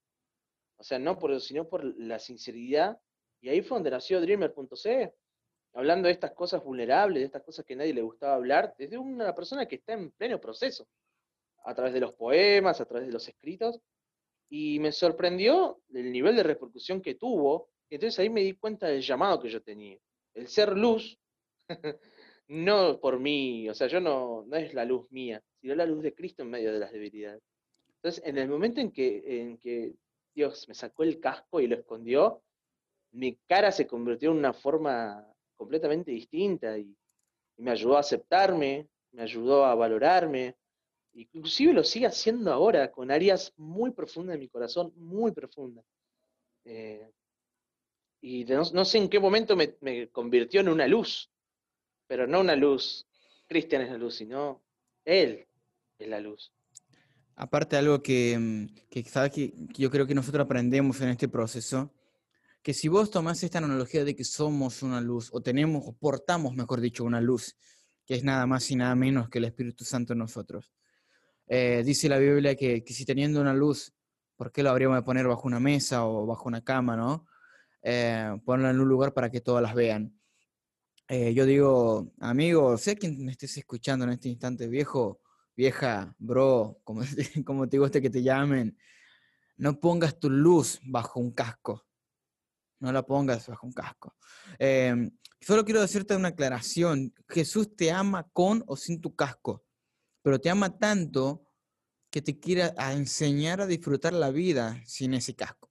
O 0.78 0.84
sea, 0.84 0.99
no 0.99 1.19
por 1.19 1.32
eso, 1.32 1.41
sino 1.41 1.67
por 1.67 1.84
la 1.84 2.17
sinceridad. 2.17 2.97
Y 3.41 3.49
ahí 3.49 3.62
fue 3.62 3.76
donde 3.76 3.91
nació 3.91 4.21
Dreamer.c, 4.21 5.13
hablando 5.73 6.08
de 6.08 6.13
estas 6.13 6.32
cosas 6.32 6.63
vulnerables, 6.63 7.19
de 7.19 7.26
estas 7.26 7.43
cosas 7.43 7.65
que 7.65 7.73
a 7.73 7.78
nadie 7.78 7.93
le 7.93 8.02
gustaba 8.02 8.36
hablar, 8.36 8.73
desde 8.78 8.97
una 8.97 9.36
persona 9.36 9.67
que 9.67 9.76
está 9.76 9.93
en 9.93 10.12
pleno 10.12 10.39
proceso, 10.39 10.88
a 11.63 11.73
través 11.73 11.93
de 11.93 11.99
los 11.99 12.13
poemas, 12.13 12.82
a 12.82 12.86
través 12.86 13.08
de 13.08 13.13
los 13.13 13.28
escritos, 13.28 13.80
y 14.49 14.80
me 14.80 14.91
sorprendió 14.91 15.82
el 15.93 16.12
nivel 16.12 16.36
de 16.36 16.43
repercusión 16.43 17.02
que 17.02 17.15
tuvo, 17.15 17.69
entonces 17.89 18.19
ahí 18.19 18.30
me 18.30 18.41
di 18.41 18.54
cuenta 18.54 18.88
del 18.88 19.02
llamado 19.02 19.41
que 19.41 19.49
yo 19.49 19.62
tenía. 19.62 19.97
El 20.34 20.47
ser 20.47 20.78
luz 20.78 21.17
no 22.47 22.99
por 22.99 23.19
mí, 23.19 23.69
o 23.69 23.73
sea, 23.73 23.88
yo 23.88 23.99
no, 23.99 24.45
no 24.47 24.58
es 24.58 24.73
la 24.73 24.86
luz 24.86 25.10
mía, 25.12 25.41
sino 25.62 25.76
la 25.76 25.86
luz 25.86 26.04
de 26.04 26.13
Cristo 26.13 26.43
en 26.43 26.49
medio 26.49 26.73
de 26.73 26.80
las 26.80 26.91
debilidades. 26.91 27.41
Entonces, 27.95 28.23
en 28.26 28.38
el 28.38 28.49
momento 28.49 28.82
en 28.82 28.91
que, 28.91 29.23
en 29.26 29.58
que 29.58 29.93
Dios 30.36 30.67
me 30.67 30.73
sacó 30.73 31.04
el 31.04 31.19
casco 31.19 31.62
y 31.62 31.67
lo 31.67 31.76
escondió, 31.76 32.43
mi 33.13 33.38
cara 33.47 33.71
se 33.71 33.88
convirtió 33.88 34.32
en 34.32 34.38
una 34.38 34.54
forma 34.54 35.26
completamente 35.56 36.12
distinta 36.12 36.78
y, 36.78 36.95
me 37.58 37.69
ayudó 37.69 37.97
a 37.97 37.99
aceptarme, 37.99 38.88
me 39.12 39.21
ayudó 39.21 39.63
a 39.63 39.76
valorarme, 39.76 40.56
inclusive 41.13 41.73
lo 41.73 41.84
sigue 41.84 42.08
haciendo 42.08 42.52
ahora 42.52 42.91
con 42.91 43.12
áreas 43.12 43.54
muy 43.58 43.91
profundas 43.91 44.36
de 44.36 44.39
mi 44.39 44.47
corazón, 44.47 44.93
muy 44.95 45.32
profundas. 45.32 45.86
Eh, 46.65 47.12
y 48.21 48.45
no, 48.45 48.86
sé 48.86 48.99
en 48.99 49.10
qué 49.10 49.19
momento 49.19 49.56
me, 49.56 49.76
me, 49.82 50.10
convirtió 50.10 50.62
en 50.62 50.69
una 50.69 50.88
luz, 50.88 51.30
pero 52.08 52.26
no 52.26 52.39
una 52.39 52.56
luz. 52.56 53.06
Cristian 53.47 53.82
es 53.82 53.91
la 53.91 53.97
luz, 53.97 54.15
sino 54.15 54.63
Él 55.04 55.45
es 55.99 56.08
la 56.08 56.19
luz. 56.19 56.54
Aparte, 57.36 57.76
algo 57.76 58.02
que, 58.02 58.38
mm, 58.39 58.65
que, 58.89 59.04
que 59.04 59.54
yo 59.73 59.89
creo 59.89 60.08
que 60.08 60.15
nosotros 60.15 60.45
aprendemos 60.45 61.02
en 61.02 61.10
este 61.10 61.28
proceso, 61.28 61.91
que 62.62 62.73
si 62.73 62.88
vos 62.88 63.12
tomás 63.12 63.43
esta 63.43 63.58
analogía 63.58 64.06
de 64.06 64.15
que 64.15 64.23
somos 64.23 64.84
una 64.84 65.02
luz, 65.02 65.30
o 65.34 65.41
tenemos, 65.41 65.84
o 65.86 65.93
portamos, 65.93 66.56
mejor 66.56 66.80
dicho, 66.80 67.04
una 67.04 67.19
luz, 67.19 67.58
que 68.06 68.15
es 68.15 68.23
nada 68.23 68.45
más 68.45 68.69
y 68.71 68.76
nada 68.76 68.95
menos 68.95 69.30
que 69.30 69.39
el 69.39 69.45
Espíritu 69.45 69.84
Santo 69.84 70.13
en 70.13 70.19
nosotros. 70.19 70.71
Eh, 71.47 71.84
dice 71.86 72.10
la 72.10 72.17
Biblia 72.17 72.56
que, 72.56 72.84
si 72.88 73.06
teniendo 73.06 73.41
una 73.41 73.53
luz, 73.53 73.93
¿por 74.36 74.51
qué 74.51 74.63
lo 74.63 74.69
habríamos 74.69 74.97
de 74.97 75.03
poner 75.03 75.27
bajo 75.27 75.47
una 75.47 75.60
mesa 75.60 76.06
o 76.06 76.25
bajo 76.25 76.47
una 76.47 76.63
cama, 76.63 76.95
no? 76.95 77.27
Eh, 77.82 78.36
en 78.47 78.79
un 78.79 78.88
lugar 78.88 79.13
para 79.13 79.29
que 79.29 79.41
todas 79.41 79.62
las 79.62 79.75
vean. 79.75 80.17
Eh, 81.08 81.34
yo 81.34 81.45
digo, 81.45 82.13
amigo, 82.19 82.77
sé 82.77 82.95
quien 82.95 83.23
me 83.23 83.32
estés 83.32 83.58
escuchando 83.58 84.06
en 84.06 84.12
este 84.12 84.29
instante, 84.29 84.67
viejo, 84.67 85.21
vieja, 85.56 86.15
bro, 86.17 86.79
como, 86.84 87.03
como 87.45 87.67
te 87.67 87.77
guste 87.77 88.01
que 88.01 88.10
te 88.10 88.23
llamen, 88.23 88.77
no 89.58 89.79
pongas 89.79 90.17
tu 90.19 90.29
luz 90.29 90.79
bajo 90.84 91.19
un 91.19 91.32
casco. 91.32 91.86
No 92.79 92.91
la 92.91 93.06
pongas 93.06 93.47
bajo 93.47 93.65
un 93.65 93.73
casco. 93.73 94.15
Solo 95.45 95.65
quiero 95.65 95.82
decirte 95.82 96.15
una 96.15 96.29
aclaración. 96.29 97.13
Jesús 97.27 97.75
te 97.75 97.91
ama 97.91 98.29
con 98.32 98.63
o 98.65 98.77
sin 98.77 99.01
tu 99.01 99.13
casco, 99.13 99.65
pero 100.24 100.42
te 100.42 100.50
ama 100.50 100.80
tanto 100.80 101.46
que 102.10 102.24
te 102.24 102.40
quiere 102.40 102.74
enseñar 102.92 103.62
a 103.62 103.68
disfrutar 103.68 104.14
la 104.14 104.32
vida 104.32 104.82
sin 104.88 105.14
ese 105.14 105.36
casco. 105.36 105.70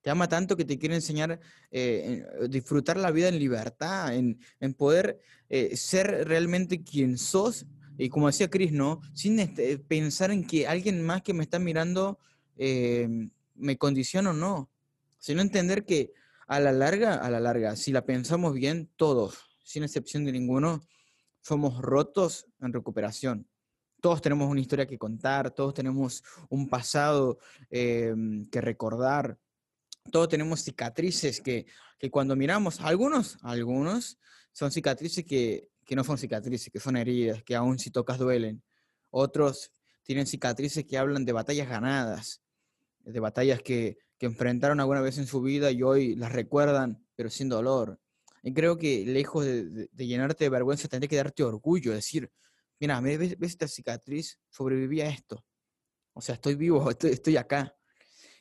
Te 0.00 0.08
ama 0.08 0.28
tanto 0.28 0.56
que 0.56 0.64
te 0.64 0.78
quiere 0.78 0.94
enseñar 0.94 1.32
a 1.32 1.40
eh, 1.70 2.24
disfrutar 2.48 2.96
la 2.96 3.10
vida 3.10 3.28
en 3.28 3.38
libertad, 3.38 4.16
en, 4.16 4.38
poder 4.74 5.20
eh, 5.50 5.76
ser 5.76 6.26
realmente 6.26 6.82
quien 6.82 7.18
sos. 7.18 7.66
Y 7.98 8.08
como 8.08 8.28
decía 8.28 8.48
Cris, 8.48 8.72
¿no? 8.72 9.02
Sin 9.12 9.38
este, 9.38 9.78
pensar 9.78 10.30
en 10.30 10.46
que 10.46 10.66
alguien 10.66 11.02
más 11.02 11.22
que 11.22 11.34
me 11.34 11.44
está 11.44 11.58
mirando 11.58 12.18
em, 12.56 13.30
me 13.54 13.76
condiciona 13.76 14.30
o 14.30 14.32
no 14.32 14.72
sino 15.22 15.40
entender 15.40 15.84
que 15.84 16.12
a 16.48 16.58
la 16.58 16.72
larga, 16.72 17.14
a 17.14 17.30
la 17.30 17.38
larga, 17.38 17.76
si 17.76 17.92
la 17.92 18.04
pensamos 18.04 18.54
bien, 18.54 18.90
todos, 18.96 19.38
sin 19.62 19.84
excepción 19.84 20.24
de 20.24 20.32
ninguno, 20.32 20.82
somos 21.42 21.80
rotos 21.80 22.46
en 22.60 22.72
recuperación. 22.72 23.48
Todos 24.00 24.22
tenemos 24.22 24.48
una 24.48 24.60
historia 24.60 24.86
que 24.86 24.98
contar, 24.98 25.50
todos 25.50 25.74
tenemos 25.74 26.24
un 26.48 26.68
pasado 26.68 27.38
em, 27.70 28.44
que 28.46 28.60
recordar, 28.60 29.38
todos 30.10 30.28
tenemos 30.28 30.60
cicatrices 30.60 31.40
que, 31.40 31.66
que, 31.98 32.10
cuando 32.10 32.34
miramos, 32.34 32.80
algunos, 32.80 33.38
algunos 33.42 34.18
son 34.52 34.72
cicatrices 34.72 35.24
que, 35.24 35.68
que 35.84 35.94
no 35.94 36.02
son 36.02 36.18
cicatrices, 36.18 36.72
que 36.72 36.80
son 36.80 36.96
heridas, 36.96 37.44
que 37.44 37.54
aún 37.54 37.78
si 37.78 37.90
tocas 37.90 38.18
duelen. 38.18 38.62
Otros 39.10 39.72
tienen 40.02 40.26
cicatrices 40.26 40.84
que 40.84 40.98
hablan 40.98 41.24
de 41.24 41.32
batallas 41.32 41.68
ganadas, 41.68 42.42
de 43.04 43.20
batallas 43.20 43.62
que, 43.62 43.98
que 44.18 44.26
enfrentaron 44.26 44.80
alguna 44.80 45.00
vez 45.00 45.18
en 45.18 45.26
su 45.26 45.42
vida 45.42 45.70
y 45.70 45.82
hoy 45.82 46.16
las 46.16 46.32
recuerdan, 46.32 47.06
pero 47.14 47.30
sin 47.30 47.48
dolor. 47.48 48.00
Y 48.42 48.52
creo 48.52 48.76
que 48.76 49.04
lejos 49.06 49.44
de, 49.44 49.88
llenarte 49.96 50.44
de 50.44 50.50
vergüenza, 50.50 50.88
tendría 50.88 51.08
que 51.08 51.16
darte 51.16 51.42
orgullo, 51.42 51.92
decir, 51.92 52.30
mira, 52.80 53.00
¿ves, 53.00 53.36
esta 53.40 53.68
cicatriz? 53.68 54.38
Sobreviví 54.50 55.00
a 55.00 55.08
esto. 55.08 55.44
O 56.12 56.20
sea, 56.20 56.34
estoy 56.34 56.56
vivo, 56.56 56.90
estoy, 57.00 57.36
acá. 57.36 57.74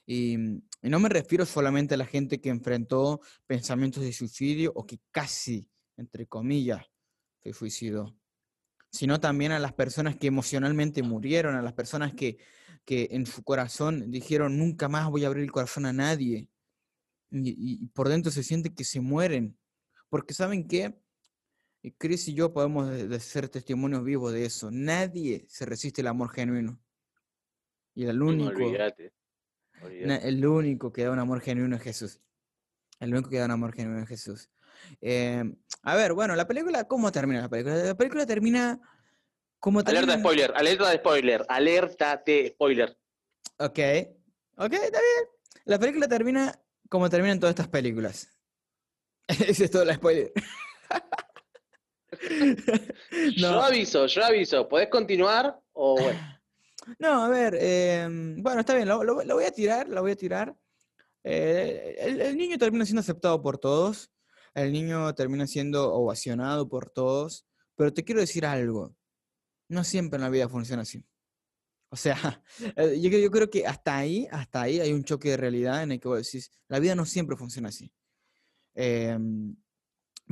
Y, 0.05 0.33
y, 0.33 0.89
no 0.89 0.99
me 0.99 1.09
refiero 1.09 1.45
solamente 1.45 1.93
a 1.93 1.97
la 1.97 2.05
gente 2.05 2.41
que 2.41 2.49
enfrentó 2.49 3.21
pensamientos 3.45 4.03
de 4.03 4.11
suicidio 4.11 4.71
o 4.75 4.85
que 4.85 4.99
casi, 5.11 5.69
entre 5.97 6.25
comillas, 6.27 6.85
se 7.43 7.53
suicidó, 7.53 8.17
sino 8.91 9.19
también 9.19 9.51
a 9.51 9.59
las 9.59 9.73
personas 9.73 10.15
que 10.17 10.27
emocionalmente 10.27 11.03
murieron, 11.03 11.55
a 11.55 11.61
las 11.61 11.73
personas 11.73 12.13
que 12.13 12.39
que 12.85 13.09
en 13.11 13.25
su 13.25 13.43
corazón 13.43 14.11
dijeron, 14.11 14.57
nunca 14.57 14.87
más 14.87 15.09
voy 15.09 15.23
a 15.23 15.27
abrir 15.27 15.43
el 15.43 15.51
corazón 15.51 15.85
a 15.85 15.93
nadie. 15.93 16.49
Y, 17.31 17.87
por 17.87 18.09
dentro 18.09 18.31
se 18.31 18.43
siente 18.43 18.73
que 18.73 18.83
se 18.83 18.99
mueren. 18.99 19.57
Porque 20.11 20.33
saben 20.33 20.67
qué? 20.67 20.93
Chris 21.97 22.27
y 22.27 22.33
yo 22.33 22.51
podemos 22.51 22.91
ser 23.23 23.47
testimonios 23.47 24.03
vivos 24.03 24.33
de 24.33 24.45
eso. 24.45 24.69
Nadie 24.69 25.45
se 25.47 25.65
resiste 25.65 26.01
al 26.01 26.07
amor 26.07 26.31
genuino. 26.31 26.77
Y 27.95 28.03
el 28.05 28.21
único, 28.21 28.59
el 29.81 30.45
único 30.45 30.91
que 30.91 31.05
da 31.05 31.11
un 31.11 31.19
amor 31.19 31.39
genuino 31.39 31.77
es 31.77 31.81
Jesús. 31.81 32.21
El 32.99 33.13
único 33.13 33.29
que 33.29 33.37
da 33.37 33.45
un 33.45 33.51
amor 33.51 33.73
genuino 33.73 34.03
es 34.03 34.09
Jesús. 34.09 34.49
Em, 34.99 35.55
a 35.83 35.95
ver, 35.95 36.11
bueno, 36.11 36.35
la 36.35 36.45
película, 36.45 36.83
¿cómo 36.83 37.09
termina 37.09 37.43
la 37.43 37.49
película? 37.49 37.75
La 37.77 37.95
película 37.95 38.25
termina 38.25 38.81
alerta 39.85 40.11
de 40.11 40.19
spoiler, 40.19 40.53
alerta 40.57 40.89
de 40.89 40.97
spoiler, 40.97 41.45
alerta 41.47 42.23
de 42.25 42.49
spoiler. 42.49 42.97
Ok, 43.59 43.79
ok, 44.57 44.73
está 44.73 44.99
bien. 44.99 45.29
La 45.63 45.79
película 45.79 46.09
termina 46.09 46.59
como 46.89 47.09
terminan 47.09 47.39
todas 47.39 47.53
estas 47.53 47.69
películas. 47.69 48.40
Ese 49.47 49.65
es 49.65 49.71
todo 49.71 49.83
el 49.83 49.95
spoiler. 49.95 50.31
Yo 53.37 53.61
aviso, 53.61 54.05
yo 54.05 54.23
aviso. 54.23 54.67
¿Podés 54.67 54.89
continuar 54.89 55.59
o 55.71 55.99
bueno? 55.99 56.19
No, 56.99 57.23
a 57.23 57.29
ver, 57.29 57.55
em, 57.59 58.43
bueno, 58.43 58.59
está 58.59 58.75
bien, 58.75 58.87
lo, 58.87 59.03
voy 59.03 59.45
a 59.45 59.51
tirar, 59.51 59.87
lo 59.87 60.01
voy 60.01 60.11
a 60.11 60.15
tirar. 60.15 60.53
Eh, 61.23 61.95
el, 61.99 62.37
niño 62.37 62.57
termina 62.57 62.85
siendo 62.85 62.99
aceptado 62.99 63.41
por 63.41 63.57
todos, 63.57 64.11
el 64.53 64.71
niño 64.71 65.15
termina 65.15 65.47
siendo 65.47 65.93
ovacionado 65.93 66.67
por 66.67 66.89
todos, 66.89 67.47
pero 67.75 67.93
te 67.93 68.03
quiero 68.03 68.19
decir 68.19 68.45
algo 68.45 68.93
no 69.71 69.85
siempre 69.85 70.17
en 70.17 70.23
la 70.23 70.29
vida 70.29 70.49
funciona 70.49 70.83
así. 70.83 71.03
O 71.89 71.95
sea, 71.95 72.43
eh, 72.75 72.99
yo, 73.01 73.09
yo, 73.09 73.31
creo 73.31 73.49
que 73.49 73.65
hasta 73.65 73.97
ahí, 73.97 74.27
hasta 74.29 74.61
ahí 74.61 74.79
hay 74.79 74.93
un 74.93 75.03
choque 75.03 75.29
de 75.29 75.37
realidad 75.37 75.81
en 75.81 75.93
el 75.93 75.99
que 75.99 76.07
vos 76.07 76.23
decís, 76.23 76.51
la 76.67 76.79
vida 76.79 76.93
no 76.93 77.05
siempre 77.05 77.37
funciona 77.37 77.69
así. 77.69 77.91
Em, 78.83 79.55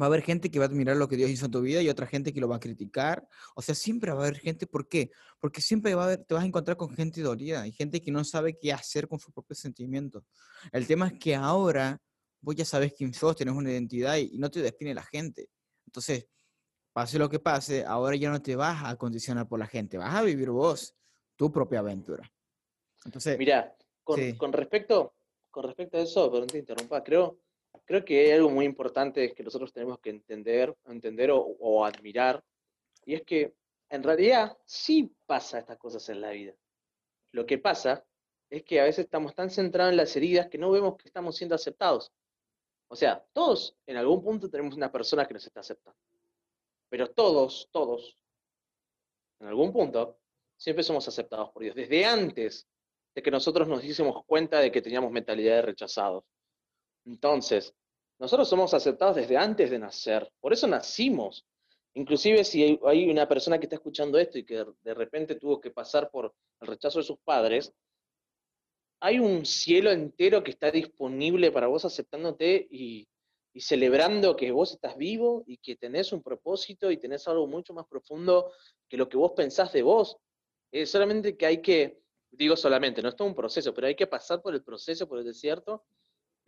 va 0.02 0.06
a 0.06 0.08
haber 0.08 0.24
gente 0.24 0.50
que 0.50 0.58
va 0.58 0.66
a 0.66 0.68
admirar 0.68 0.98
lo 0.98 1.08
que 1.08 1.18
Dios 1.18 1.30
hizo 1.30 1.46
en 1.46 1.52
tu 1.52 1.62
vida 1.62 1.84
y 1.84 1.90
otra 1.90 2.08
gente 2.08 2.34
que 2.34 2.42
lo 2.42 2.48
va 2.48 2.56
a 2.56 2.60
criticar. 2.60 3.28
O 3.54 3.62
sea, 3.62 3.76
siempre 3.76 4.12
va 4.12 4.24
a 4.24 4.28
haber 4.28 4.40
gente, 4.40 4.66
¿por 4.66 4.88
qué? 4.88 5.12
Porque 5.40 5.62
siempre 5.62 5.94
va 5.94 6.04
a 6.04 6.06
haber, 6.06 6.24
te 6.24 6.34
vas 6.34 6.44
a 6.44 6.48
encontrar 6.48 6.76
con 6.76 6.90
gente 6.96 7.22
dolida 7.22 7.68
y 7.68 7.72
gente 7.72 8.02
que 8.02 8.10
no 8.10 8.24
sabe 8.24 8.58
qué 8.58 8.74
hacer 8.74 9.08
con 9.08 9.20
sus 9.20 9.32
propios 9.32 9.60
sentimientos. 9.60 10.24
El 10.72 10.88
tema 10.88 11.08
es 11.08 11.20
que 11.20 11.36
ahora 11.36 12.02
vos 12.42 12.56
ya 12.56 12.66
sabes 12.66 12.94
quién 12.98 13.14
sos, 13.14 13.36
tenés 13.36 13.54
una 13.54 13.72
identidad 13.72 14.18
y 14.18 14.40
no 14.40 14.50
te 14.50 14.64
define 14.64 14.96
la 14.96 15.04
gente. 15.04 15.50
Entonces, 15.86 16.28
pase 16.92 17.20
lo 17.20 17.30
que 17.30 17.40
pase, 17.40 17.86
ahora 17.86 18.16
ya 18.16 18.32
no 18.32 18.42
te 18.42 18.56
vas 18.56 18.84
a 18.84 18.96
condicionar 18.96 19.48
por 19.48 19.60
la 19.60 19.68
gente, 19.68 20.00
vas 20.00 20.16
a 20.16 20.24
vivir 20.24 20.50
vos 20.50 20.96
tu 21.36 21.52
propia 21.52 21.80
aventura. 21.80 22.32
Entonces, 23.06 23.38
mira, 23.38 23.76
con, 24.04 24.18
respecto 24.54 25.14
con 25.52 25.66
respecto 25.66 25.98
a 25.98 26.02
eso, 26.02 26.32
perdón 26.32 26.48
te 26.48 26.58
interrumpa, 26.58 27.04
creo 27.04 27.40
creo 27.86 28.06
que 28.06 28.20
hay 28.20 28.32
algo 28.32 28.50
muy 28.50 28.66
importante 28.66 29.34
que 29.34 29.44
nosotros 29.44 29.74
tenemos 29.74 30.00
que 30.00 30.12
entender, 30.12 30.76
entender 30.86 31.32
o, 31.34 31.86
admirar, 31.86 32.44
y 33.06 33.16
es 33.16 33.24
que 33.24 33.54
en 33.90 34.04
realidad 34.04 34.58
sí 34.66 35.12
pasa 35.26 35.60
estas 35.60 35.78
cosas 35.78 36.08
en 36.10 36.22
la 36.22 36.30
vida. 36.30 36.54
Lo 37.32 37.46
que 37.46 37.58
pasa 37.58 38.06
es 38.50 38.64
que 38.64 38.80
a 38.80 38.84
veces 38.84 39.06
estamos 39.06 39.34
tan 39.34 39.50
centrados 39.50 39.92
en 39.92 39.98
las 39.98 40.16
heridas 40.16 40.48
que 40.48 40.58
no 40.58 40.72
vemos 40.72 40.98
que 40.98 41.08
estamos 41.08 41.36
siendo 41.36 41.56
aceptados. 41.56 42.12
O 42.88 42.96
sea, 42.96 43.24
todos 43.34 43.76
en 43.86 43.98
algún 43.98 44.24
punto 44.24 44.50
tenemos 44.50 44.76
una 44.76 44.92
persona 44.92 45.28
que 45.28 45.34
nos 45.34 45.46
está 45.46 45.60
aceptando. 45.60 46.00
Pero 46.90 47.12
todos, 47.12 47.70
todos, 47.72 48.18
en 49.40 49.48
algún 49.48 49.72
punto, 49.72 50.20
siempre 50.58 50.84
somos 50.84 51.08
aceptados 51.08 51.52
por 51.52 51.64
Dios, 51.64 51.76
desde 51.76 52.06
antes 52.06 52.68
de 53.16 53.22
que 53.22 53.32
nosotros 53.32 53.68
nos 53.68 53.82
diésemos 53.82 54.24
cuenta 54.26 54.60
de 54.60 54.72
que 54.72 54.82
teníamos 54.82 55.12
mentalidad 55.12 55.56
de 55.56 55.62
rechazados. 55.62 56.24
Entonces, 57.06 57.74
nosotros 58.20 58.50
somos 58.50 58.74
aceptados 58.74 59.16
desde 59.16 59.38
antes 59.38 59.70
de 59.70 59.80
nacer, 59.80 60.32
por 60.40 60.54
eso 60.54 60.68
nacimos. 60.68 61.46
Inclusive 61.94 62.44
si 62.44 62.80
hay 62.86 63.10
una 63.10 63.28
persona 63.28 63.58
que 63.58 63.66
está 63.66 63.76
escuchando 63.76 64.20
esto 64.20 64.38
y 64.38 64.46
que 64.46 64.66
de 64.82 64.94
repente 64.94 65.36
tuvo 65.36 65.60
que 65.60 65.72
pasar 65.72 66.10
por 66.12 66.34
el 66.62 66.68
rechazo 66.68 67.00
de 67.00 67.06
sus 67.06 67.18
padres, 67.20 67.74
hay 69.02 69.20
un 69.20 69.46
cielo 69.46 69.92
entero 69.92 70.44
que 70.44 70.52
está 70.52 70.72
disponible 70.72 71.52
para 71.52 71.68
vos 71.68 71.86
aceptándote 71.86 72.68
y 72.70 73.08
y 73.54 73.62
celebrando 73.62 74.36
que 74.36 74.52
vos 74.52 74.72
estás 74.74 74.96
vivo 74.98 75.44
y 75.48 75.58
que 75.58 75.76
tenés 75.76 76.12
un 76.12 76.22
propósito 76.22 76.92
y 76.92 76.98
tenés 76.98 77.28
algo 77.28 77.48
mucho 77.48 77.74
más 77.74 77.88
profundo 77.88 78.52
que 78.88 78.98
lo 78.98 79.10
que 79.10 79.18
vos 79.18 79.34
pensás 79.36 79.74
de 79.74 79.82
vos. 79.82 80.18
Es 80.72 80.92
solamente 80.92 81.36
que 81.36 81.46
hay 81.46 81.62
que, 81.62 82.00
digo 82.32 82.56
solamente, 82.56 83.02
no 83.02 83.10
es 83.10 83.16
todo 83.16 83.28
un 83.28 83.36
proceso, 83.36 83.74
pero 83.74 83.88
hay 83.88 83.96
que 83.96 84.08
pasar 84.08 84.42
por 84.42 84.54
el 84.54 84.64
proceso, 84.64 85.08
por 85.08 85.20
el 85.20 85.26
desierto, 85.26 85.84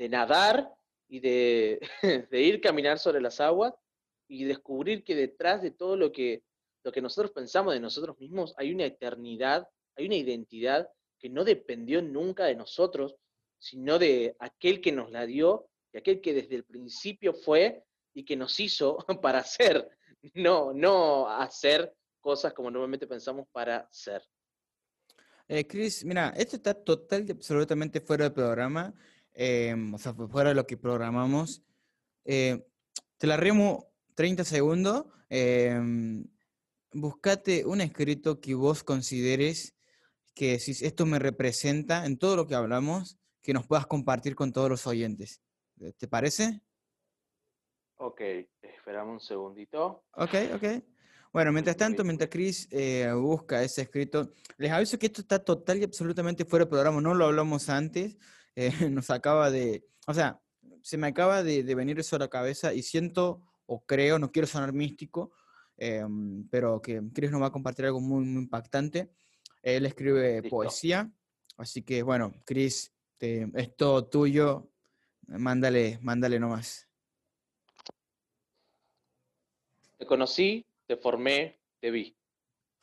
de 0.02 0.10
nadar 0.10 0.74
y 1.08 1.20
de, 1.20 1.80
de 2.32 2.42
ir 2.42 2.60
caminar 2.60 2.98
sobre 2.98 3.22
las 3.22 3.40
aguas 3.40 3.76
y 4.28 4.46
descubrir 4.46 5.04
que 5.04 5.16
detrás 5.16 5.62
de 5.62 5.70
todo 5.70 5.96
lo 5.96 6.12
que, 6.12 6.42
lo 6.84 6.92
que 6.92 7.04
nosotros 7.04 7.32
pensamos 7.32 7.72
de 7.76 7.80
nosotros 7.80 8.18
mismos 8.18 8.56
hay 8.58 8.74
una 8.74 8.86
eternidad, 8.86 9.68
hay 9.96 10.08
una 10.08 10.16
identidad 10.16 10.90
que 11.20 11.30
no 11.30 11.44
dependió 11.44 12.02
nunca 12.02 12.46
de 12.46 12.56
nosotros, 12.56 13.16
sino 13.60 14.00
de 14.00 14.36
aquel 14.40 14.82
que 14.82 14.92
nos 14.92 15.12
la 15.12 15.28
dio 15.28 15.70
y 15.94 16.00
aquel 16.00 16.20
que 16.20 16.34
desde 16.34 16.56
el 16.56 16.64
principio 16.64 17.36
fue 17.36 17.84
y 18.16 18.26
que 18.26 18.36
nos 18.36 18.60
hizo 18.60 18.98
para 19.22 19.40
hacer, 19.40 19.88
no, 20.34 20.74
no 20.74 21.30
hacer 21.30 21.94
cosas 22.20 22.54
como 22.54 22.72
normalmente 22.72 23.06
pensamos 23.06 23.48
para 23.52 23.88
ser. 23.92 24.24
Eh, 25.48 25.68
Chris, 25.68 26.04
mira, 26.06 26.34
esto 26.36 26.56
está 26.56 26.74
total 26.74 27.24
y 27.28 27.32
absolutamente 27.34 28.02
fuera 28.02 28.24
del 28.24 28.34
programa. 28.34 28.96
Em, 29.34 29.94
o 29.94 29.98
sea, 29.98 30.13
fuera 30.13 30.50
de 30.50 30.56
lo 30.56 30.67
que 30.67 30.78
programamos. 30.78 31.63
Eh, 32.26 32.65
te 33.17 33.28
la 33.28 33.38
remo 33.38 33.91
30 34.15 34.44
segundos. 34.44 35.06
Em, 35.30 36.26
buscate 36.94 37.65
un 37.65 37.82
escrito 37.82 38.41
que 38.41 38.54
vos 38.56 38.84
consideres 38.84 39.76
que 40.34 40.60
si 40.60 40.72
esto 40.86 41.06
me 41.06 41.20
representa 41.20 42.06
en 42.06 42.17
todo 42.17 42.36
lo 42.36 42.48
que 42.48 42.56
hablamos, 42.56 43.17
que 43.41 43.54
nos 43.54 43.67
puedas 43.67 43.88
compartir 43.88 44.36
con 44.36 44.52
todos 44.54 44.70
los 44.70 44.88
oyentes. 44.88 45.41
¿Te 45.98 46.08
parece? 46.08 46.62
Ok, 47.98 48.22
esperamos 48.62 49.13
un 49.13 49.20
segundito. 49.20 50.06
Ok, 50.13 50.34
ok. 50.56 50.63
Bueno, 51.34 51.52
mientras 51.54 51.78
tanto, 51.78 52.04
mientras 52.04 52.30
Chris 52.30 52.67
eh, 52.72 53.10
busca 53.13 53.63
ese 53.63 53.84
escrito, 53.84 54.34
les 54.58 54.72
aviso 54.72 55.00
que 55.00 55.06
esto 55.06 55.22
está 55.22 55.39
total 55.39 55.80
y 55.80 55.84
absolutamente 55.84 56.44
fuera 56.44 56.65
de 56.65 56.70
programa, 56.70 57.00
no 57.00 57.13
lo 57.13 57.26
hablamos 57.26 57.70
antes, 57.70 58.17
eh, 58.56 58.72
nos 58.90 59.10
acaba 59.10 59.52
de, 59.52 59.86
o 60.08 60.14
sea, 60.14 60.42
se 60.82 60.98
me 60.98 61.08
acaba 61.08 61.44
de, 61.44 61.64
venir 61.76 62.00
eso 62.00 62.16
a 62.16 62.20
la 62.20 62.28
cabeza 62.28 62.74
y 62.74 62.82
siento 62.82 63.42
o 63.66 63.86
creo, 63.86 64.20
no 64.20 64.32
quiero 64.32 64.48
sonar 64.48 64.74
místico, 64.74 65.32
em, 65.78 66.48
pero 66.50 66.82
que 66.82 67.02
Chris 67.14 67.32
nos 67.32 67.42
va 67.42 67.48
a 67.48 67.52
compartir 67.52 67.86
algo 67.86 68.02
muy, 68.02 68.26
muy 68.26 68.44
impactante. 68.44 69.12
Él 69.62 69.86
escribe 69.86 70.44
poesía, 70.44 71.12
así 71.58 71.84
que 71.84 72.04
bueno, 72.04 72.34
Chris, 72.46 72.92
te, 73.18 73.50
es 73.56 73.76
todo 73.76 74.08
tuyo, 74.08 74.72
mándale, 75.28 76.00
mándale 76.02 76.40
nomás. 76.40 76.88
Te 79.98 80.06
conocí 80.06 80.66
te 80.92 80.98
formé, 80.98 81.58
te 81.80 81.90
vi. 81.90 82.18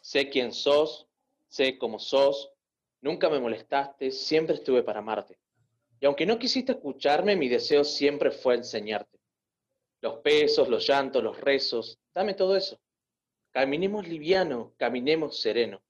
Sé 0.01 0.31
quién 0.31 0.55
sos, 0.55 1.07
sé 1.47 1.77
cómo 1.77 1.99
sos, 1.99 2.51
nunca 3.03 3.29
me 3.29 3.39
molestaste, 3.39 4.11
siempre 4.11 4.55
estuve 4.55 4.83
para 4.83 5.01
amarte. 5.01 5.39
Y 6.01 6.07
aunque 6.07 6.27
no 6.27 6.39
quisiste 6.39 6.73
escucharme, 6.73 7.37
mi 7.37 7.49
deseo 7.49 7.85
siempre 7.85 8.31
fue 8.31 8.55
enseñarte. 8.55 9.19
Los 10.01 10.19
pesos, 10.19 10.69
los 10.69 10.87
llantos, 10.87 11.23
los 11.23 11.41
rezos, 11.41 11.99
dame 12.15 12.35
todo 12.35 12.57
eso. 12.57 12.79
Caminemos 13.51 14.07
liviano, 14.07 14.75
caminemos 14.77 15.41
sereno. 15.41 15.83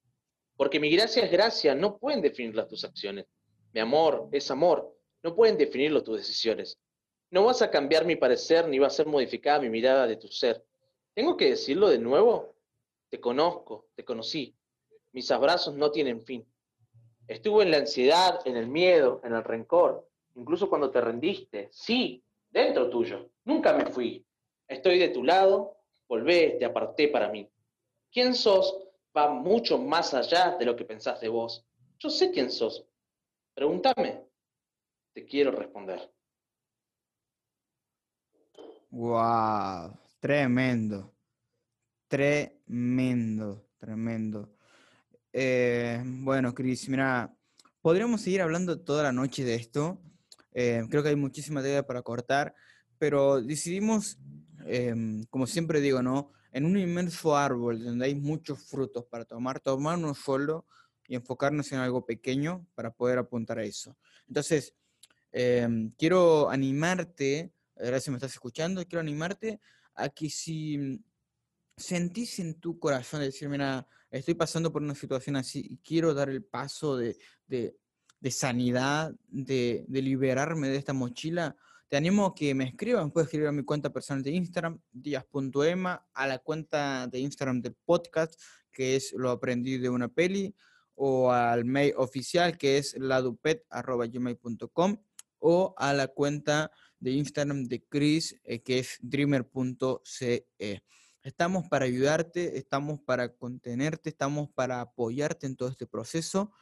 Porque 0.57 0.81
mi 0.81 0.91
gracia 0.91 1.25
es 1.25 1.31
gracia, 1.31 1.75
no 1.75 1.99
pueden 1.99 2.23
definirlas 2.23 2.69
tus 2.69 2.85
acciones. 2.85 3.27
Mi 3.73 3.81
amor 3.81 4.29
es 4.33 4.51
amor, 4.51 4.97
no 5.23 5.35
pueden 5.35 5.59
definirlo 5.59 6.03
tus 6.03 6.17
decisiones. 6.17 6.79
No 7.31 7.45
vas 7.45 7.61
a 7.61 7.71
cambiar 7.71 8.07
mi 8.07 8.17
parecer 8.17 8.67
ni 8.67 8.79
va 8.79 8.87
a 8.87 8.91
ser 8.91 9.07
modificada 9.07 9.61
mi 9.61 9.69
mirada 9.69 10.07
de 10.07 10.17
tu 10.17 10.29
ser. 10.29 10.65
¿Tengo 11.15 11.37
que 11.37 11.51
decirlo 11.51 11.89
de 11.89 11.99
nuevo? 11.99 12.57
Te 13.11 13.21
conozco, 13.21 13.89
te 13.95 14.05
conocí. 14.05 14.57
Mis 15.13 15.31
abrazos 15.31 15.75
no 15.75 15.91
tienen 15.91 16.23
fin. 16.23 16.47
Estuve 17.29 17.65
en 17.65 17.71
la 17.71 17.77
ansiedad, 17.77 18.41
en 18.47 18.57
el 18.57 18.67
miedo, 18.67 19.21
en 19.23 19.35
el 19.35 19.45
rencor, 19.45 20.09
incluso 20.35 20.69
cuando 20.69 20.91
te 20.91 21.01
rendiste. 21.01 21.69
Sí, 21.71 22.25
dentro 22.51 22.89
tuyo. 22.89 23.31
Nunca 23.45 23.73
me 23.75 23.87
fui. 23.87 24.25
Estoy 24.67 24.99
de 24.99 25.11
tu 25.11 25.23
lado, 25.23 25.77
volvé, 26.09 26.57
te 26.59 26.65
aparté 26.65 27.09
para 27.09 27.29
mí. 27.29 27.49
¿Quién 28.11 28.35
sos? 28.35 28.77
Va 29.17 29.29
mucho 29.29 29.79
más 29.79 30.15
allá 30.15 30.57
de 30.59 30.65
lo 30.65 30.75
que 30.75 30.85
pensás 30.85 31.21
de 31.21 31.29
vos. 31.29 31.65
Yo 31.99 32.11
sé 32.11 32.31
quién 32.31 32.51
sos. 32.51 32.85
Pregúntame. 33.55 34.25
Te 35.13 35.25
quiero 35.25 35.51
responder. 35.51 36.11
Wow. 38.91 39.99
Tremendo, 40.21 41.15
tremendo, 42.09 43.69
tremendo. 43.79 44.58
Eh, 45.33 46.03
bueno, 46.05 46.55
Cris, 46.55 46.89
mira, 46.89 47.35
podríamos 47.83 48.23
seguir 48.23 48.41
hablando 48.43 48.81
toda 48.81 49.03
la 49.03 49.13
noche 49.13 49.45
de 49.45 49.55
esto. 49.55 50.01
Eh, 50.53 50.85
creo 50.91 51.03
que 51.03 51.11
hay 51.11 51.17
muchísima 51.17 51.63
tela 51.63 51.87
para 51.87 52.03
cortar, 52.03 52.55
pero 52.99 53.41
decidimos, 53.43 54.19
em, 54.65 55.25
como 55.27 55.47
siempre 55.47 55.81
digo, 55.81 56.03
¿no? 56.03 56.33
En 56.53 56.65
un 56.65 56.79
inmenso 56.79 57.37
árbol 57.37 57.85
donde 57.85 58.07
hay 58.07 58.15
muchos 58.15 58.63
frutos 58.65 59.05
para 59.05 59.25
tomar, 59.25 59.61
tomar 59.61 59.99
solo 60.15 60.67
y 61.07 61.15
enfocarnos 61.15 61.71
en 61.73 61.79
algo 61.79 62.05
pequeño 62.07 62.67
para 62.75 62.91
poder 62.91 63.19
apuntar 63.19 63.59
a 63.59 63.65
eso. 63.65 63.97
Entonces, 64.27 64.75
em, 65.33 65.91
quiero 65.99 66.51
animarte, 66.51 67.53
gracias 67.77 68.05
si 68.05 68.11
me 68.11 68.17
estás 68.17 68.33
escuchando, 68.33 68.83
quiero 68.85 69.01
animarte 69.01 69.61
a 69.95 70.09
que 70.09 70.31
si 70.31 71.03
sentís 71.77 72.39
en 72.39 72.55
tu 72.61 72.79
corazón 72.79 73.21
decir, 73.21 73.49
mira, 73.49 73.87
estoy 74.11 74.35
pasando 74.35 74.73
por 74.73 74.83
una 74.83 74.95
situación 74.95 75.37
así 75.37 75.67
y 75.69 75.79
quiero 75.79 76.15
dar 76.15 76.29
el 76.31 76.43
paso 76.45 76.97
de, 76.97 77.17
sanidad, 78.31 79.15
de, 79.29 79.85
liberarme 79.89 80.69
de 80.69 80.77
esta 80.77 80.93
mochila, 80.93 81.57
te 81.89 81.97
animo 81.97 82.27
a 82.27 82.35
que 82.35 82.55
me 82.55 82.65
escriban. 82.65 83.11
Puedes 83.11 83.29
escribir 83.29 83.49
a 83.49 83.53
mi 83.53 83.65
cuenta 83.65 83.91
personal 83.91 84.23
de 84.23 84.33
Instagram, 84.33 84.79
díaz.ema, 84.93 86.07
a 86.13 86.27
la 86.27 86.39
cuenta 86.39 87.07
de 87.07 87.21
Instagram 87.21 87.63
del 87.63 87.75
podcast, 87.85 88.39
que 88.71 88.97
es 88.97 89.13
lo 89.15 89.31
aprendí 89.31 89.79
de 89.79 89.89
una 89.89 90.09
peli, 90.09 90.55
o 90.95 91.33
al 91.33 91.65
mail 91.65 91.95
oficial, 91.97 92.59
que 92.59 92.77
es 92.79 92.99
ladupet.gmail.com, 92.99 94.97
o 95.39 95.75
a 95.79 95.95
la 95.95 96.09
cuenta 96.09 96.71
de 96.99 97.13
Instagram 97.13 97.65
de 97.65 97.85
Chris, 97.85 98.39
eh, 98.45 98.61
que 98.61 98.81
es 98.81 98.99
dreamer.ce. 99.01 100.47
Estamos 101.29 101.69
para 101.69 101.85
ayudarte, 101.85 102.57
estamos 102.57 103.01
para 103.01 103.37
contenerte, 103.37 104.09
estamos 104.09 104.49
para 104.49 104.81
apoyarte 104.81 105.47
en 105.47 105.57
todo 105.57 105.69
este 105.69 105.87
proceso. 105.87 106.53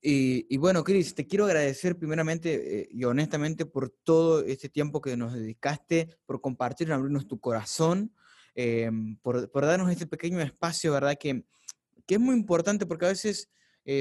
Y, 0.00 0.56
bueno, 0.56 0.82
Chris, 0.82 1.14
te 1.14 1.28
quiero 1.28 1.44
agradecer 1.44 1.96
primeramente 1.96 2.80
eh, 2.80 2.88
y 2.90 3.04
honestamente 3.04 3.64
por 3.64 3.90
todo 3.90 4.44
este 4.44 4.68
tiempo 4.68 5.00
que 5.00 5.16
nos 5.16 5.34
dedicaste, 5.34 6.18
por 6.26 6.40
compartir, 6.40 6.92
abrirnos 6.92 7.28
tu 7.28 7.38
corazón, 7.38 8.12
eh, 8.56 8.90
por, 9.22 9.48
darnos 9.52 9.88
este 9.88 10.08
pequeño 10.08 10.40
espacio, 10.40 10.92
¿verdad? 10.92 11.16
Que, 11.16 11.44
que 12.04 12.14
es 12.16 12.20
muy 12.20 12.34
importante 12.34 12.86
porque 12.86 13.06
a 13.06 13.10
veces 13.10 13.50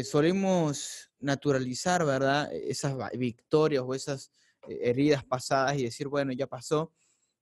solemos 0.03 1.11
naturalizar, 1.19 2.03
¿verdad? 2.03 2.51
Esas 2.51 2.95
victorias 3.19 3.83
o 3.85 3.93
esas 3.93 4.31
heridas 4.67 5.23
pasadas 5.23 5.77
y 5.77 5.83
decir, 5.83 6.07
bueno, 6.07 6.31
ya 6.33 6.47
pasó. 6.47 6.91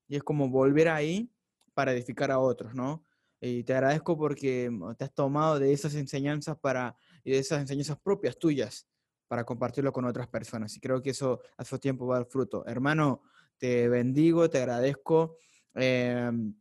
Y 0.09 0.17
es 0.17 0.23
como 0.23 0.49
volver 0.49 0.89
ahí 0.89 1.31
para 1.79 1.93
edificar 1.93 2.29
a 2.29 2.39
otros, 2.39 2.75
¿no? 2.75 3.05
Y 3.39 3.63
te 3.63 3.71
agradezco 3.71 4.17
porque 4.17 4.69
mm, 4.69 4.95
te 4.97 5.05
has 5.05 5.13
tomado 5.13 5.59
de 5.59 5.71
esas 5.71 5.95
enseñanzas 5.95 6.57
para, 6.59 6.93
y 7.23 7.31
de 7.31 7.37
esas 7.37 7.61
enseñanzas 7.61 7.97
propias 8.03 8.37
tuyas 8.37 8.85
para 9.29 9.45
compartirlo 9.45 9.93
con 9.93 10.03
otras 10.03 10.27
personas. 10.27 10.75
Y 10.75 10.81
creo 10.81 11.01
que 11.01 11.11
eso 11.11 11.39
a 11.55 11.63
su 11.63 11.79
tiempo 11.79 12.05
va 12.05 12.17
a 12.17 12.19
dar 12.19 12.27
fruto. 12.27 12.65
Hermano, 12.67 13.21
te 13.57 13.87
bendigo, 13.87 14.49
te 14.49 14.57
agradezco. 14.57 15.37
Em, 15.73 16.53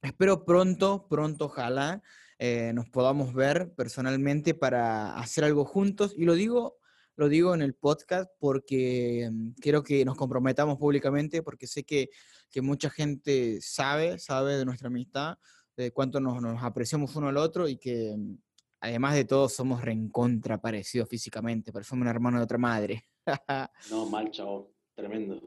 espero 0.00 0.44
pronto, 0.44 1.08
pronto, 1.08 1.46
ojalá, 1.46 2.00
eh, 2.38 2.70
nos 2.72 2.88
podamos 2.88 3.34
ver 3.34 3.72
personalmente 3.74 4.54
para 4.54 5.18
hacer 5.18 5.42
algo 5.42 5.64
juntos. 5.64 6.14
Y 6.16 6.24
lo 6.24 6.34
digo 6.34 6.76
lo 7.16 7.28
digo 7.28 7.54
en 7.54 7.62
el 7.62 7.74
podcast 7.74 8.30
porque 8.38 9.28
mm, 9.30 9.50
quiero 9.60 9.82
que 9.82 10.04
nos 10.04 10.16
comprometamos 10.16 10.78
públicamente, 10.78 11.42
porque 11.42 11.66
sé 11.66 11.84
que, 11.84 12.10
que 12.52 12.62
mucha 12.62 12.90
gente 12.90 13.60
sabe, 13.60 14.18
sabe 14.18 14.58
de 14.58 14.64
nuestra 14.64 14.88
amistad, 14.88 15.38
de 15.76 15.90
cuánto 15.90 16.20
nos, 16.20 16.40
nos, 16.40 16.62
apreciamos 16.62 17.16
uno 17.16 17.28
al 17.28 17.38
otro 17.38 17.66
y 17.66 17.78
que 17.78 18.14
mm, 18.16 18.36
además 18.80 19.14
de 19.14 19.24
todo 19.24 19.48
somos 19.48 19.82
reencontra 19.82 20.60
parecidos 20.60 21.08
físicamente, 21.08 21.72
pero 21.72 21.84
somos 21.84 22.02
un 22.02 22.08
hermano 22.08 22.38
de 22.38 22.44
otra 22.44 22.58
madre. 22.58 23.04
no, 23.90 24.06
mal, 24.06 24.30
chavo, 24.30 24.72
tremendo. 24.94 25.40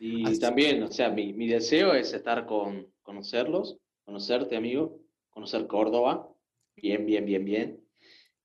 Y 0.00 0.38
también, 0.40 0.82
o 0.82 0.90
sea, 0.90 1.10
mi, 1.10 1.32
mi 1.32 1.46
deseo 1.46 1.94
es 1.94 2.12
estar 2.12 2.46
con, 2.46 2.92
conocerlos, 3.02 3.78
conocerte, 4.04 4.56
amigo, 4.56 4.98
conocer 5.30 5.68
Córdoba, 5.68 6.28
bien, 6.74 7.06
bien, 7.06 7.24
bien, 7.24 7.44
bien 7.44 7.84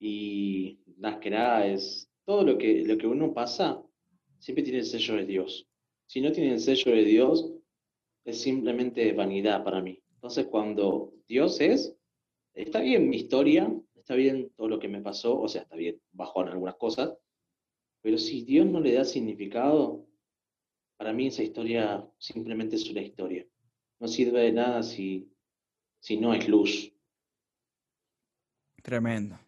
y 0.00 0.80
más 0.96 1.18
que 1.18 1.30
nada 1.30 1.66
es 1.66 2.10
todo 2.24 2.42
lo 2.42 2.56
que, 2.58 2.82
lo 2.84 2.96
que 2.96 3.06
uno 3.06 3.32
pasa, 3.34 3.80
siempre 4.38 4.64
tiene 4.64 4.78
el 4.80 4.86
sello 4.86 5.16
de 5.16 5.26
Dios. 5.26 5.68
Si 6.10 6.20
no 6.20 6.32
tiene 6.32 6.54
el 6.54 6.60
sello 6.60 6.90
de 6.90 7.04
Dios, 7.04 7.52
es 8.24 8.42
simplemente 8.42 9.12
vanidad 9.12 9.62
para 9.62 9.80
mí. 9.80 10.02
Entonces, 10.14 10.46
cuando 10.46 11.14
Dios 11.28 11.60
es, 11.60 11.96
está 12.52 12.80
bien 12.80 13.08
mi 13.08 13.18
historia, 13.18 13.72
está 13.94 14.16
bien 14.16 14.50
todo 14.56 14.66
lo 14.66 14.80
que 14.80 14.88
me 14.88 15.00
pasó, 15.00 15.40
o 15.40 15.46
sea, 15.46 15.62
está 15.62 15.76
bien, 15.76 16.02
bajo 16.10 16.42
en 16.42 16.48
algunas 16.48 16.74
cosas, 16.74 17.16
pero 18.02 18.18
si 18.18 18.42
Dios 18.42 18.66
no 18.66 18.80
le 18.80 18.94
da 18.94 19.04
significado, 19.04 20.04
para 20.96 21.12
mí 21.12 21.28
esa 21.28 21.44
historia 21.44 22.04
simplemente 22.18 22.74
es 22.74 22.90
una 22.90 23.02
historia. 23.02 23.46
No 24.00 24.08
sirve 24.08 24.40
de 24.40 24.52
nada 24.52 24.82
si, 24.82 25.30
si 26.00 26.16
no 26.16 26.34
es 26.34 26.48
luz. 26.48 26.92
Tremendo. 28.82 29.38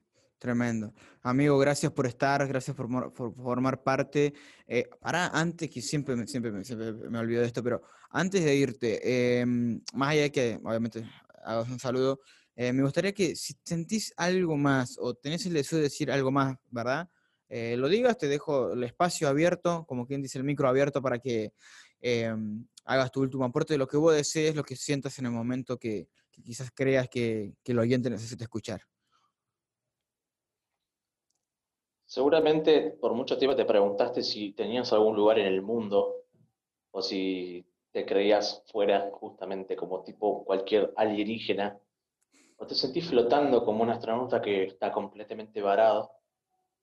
Tremendo. 0.42 0.92
Amigo, 1.22 1.56
gracias 1.56 1.92
por 1.92 2.04
estar, 2.04 2.44
gracias 2.48 2.76
por, 2.76 3.12
formar 3.12 3.80
parte. 3.84 4.34
Eh, 4.66 4.90
antes 5.00 5.70
que 5.70 5.80
siempre, 5.80 6.26
siempre, 6.26 6.50
me 6.50 7.18
olvido 7.20 7.42
de 7.42 7.46
esto, 7.46 7.62
pero 7.62 7.80
antes 8.10 8.44
de 8.44 8.56
irte, 8.56 9.38
em, 9.38 9.80
más 9.94 10.08
allá 10.08 10.22
de 10.22 10.32
que 10.32 10.58
obviamente 10.64 11.08
hagas 11.44 11.68
un 11.68 11.78
saludo, 11.78 12.22
eh, 12.56 12.72
me 12.72 12.82
gustaría 12.82 13.12
que 13.12 13.36
si 13.36 13.54
sentís 13.64 14.12
algo 14.16 14.56
más 14.56 14.96
o 14.98 15.14
tenés 15.14 15.46
el 15.46 15.52
deseo 15.52 15.78
de 15.78 15.84
decir 15.84 16.10
algo 16.10 16.32
más, 16.32 16.56
¿verdad? 16.70 17.08
eh, 17.48 17.76
lo 17.76 17.88
digas, 17.88 18.18
te 18.18 18.26
dejo 18.26 18.72
el 18.72 18.82
espacio 18.82 19.28
abierto, 19.28 19.84
como 19.86 20.08
quien 20.08 20.22
dice 20.22 20.38
el 20.38 20.44
micro 20.44 20.68
abierto 20.68 21.00
para 21.00 21.20
que 21.20 21.52
em, 22.00 22.66
hagas 22.84 23.12
tu 23.12 23.20
último 23.20 23.44
aporte 23.44 23.74
de 23.74 23.78
lo 23.78 23.86
que 23.86 23.96
vos 23.96 24.12
desees, 24.12 24.56
lo 24.56 24.64
que 24.64 24.74
sientas 24.74 25.20
en 25.20 25.26
el 25.26 25.32
momento 25.32 25.78
que, 25.78 26.08
quizás 26.42 26.72
creas 26.74 27.08
que, 27.08 27.54
que 27.62 27.70
el 27.70 27.78
oyente 27.78 28.10
necesita 28.10 28.42
escuchar. 28.42 28.82
Seguramente 32.12 32.90
por 32.90 33.14
mucho 33.14 33.38
tiempo 33.38 33.56
te 33.56 33.64
preguntaste 33.64 34.22
si 34.22 34.52
tenías 34.52 34.92
algún 34.92 35.16
lugar 35.16 35.38
en 35.38 35.46
el 35.46 35.62
mundo 35.62 36.26
o 36.90 37.00
si 37.00 37.64
te 37.90 38.04
creías 38.04 38.62
fuera 38.70 39.10
justamente 39.12 39.76
como 39.76 40.02
tipo 40.02 40.44
cualquier 40.44 40.92
alienígena 40.94 41.80
o 42.58 42.66
te 42.66 42.74
sentís 42.74 43.08
flotando 43.08 43.64
como 43.64 43.82
un 43.82 43.88
astronauta 43.88 44.42
que 44.42 44.64
está 44.64 44.92
completamente 44.92 45.62
varado 45.62 46.10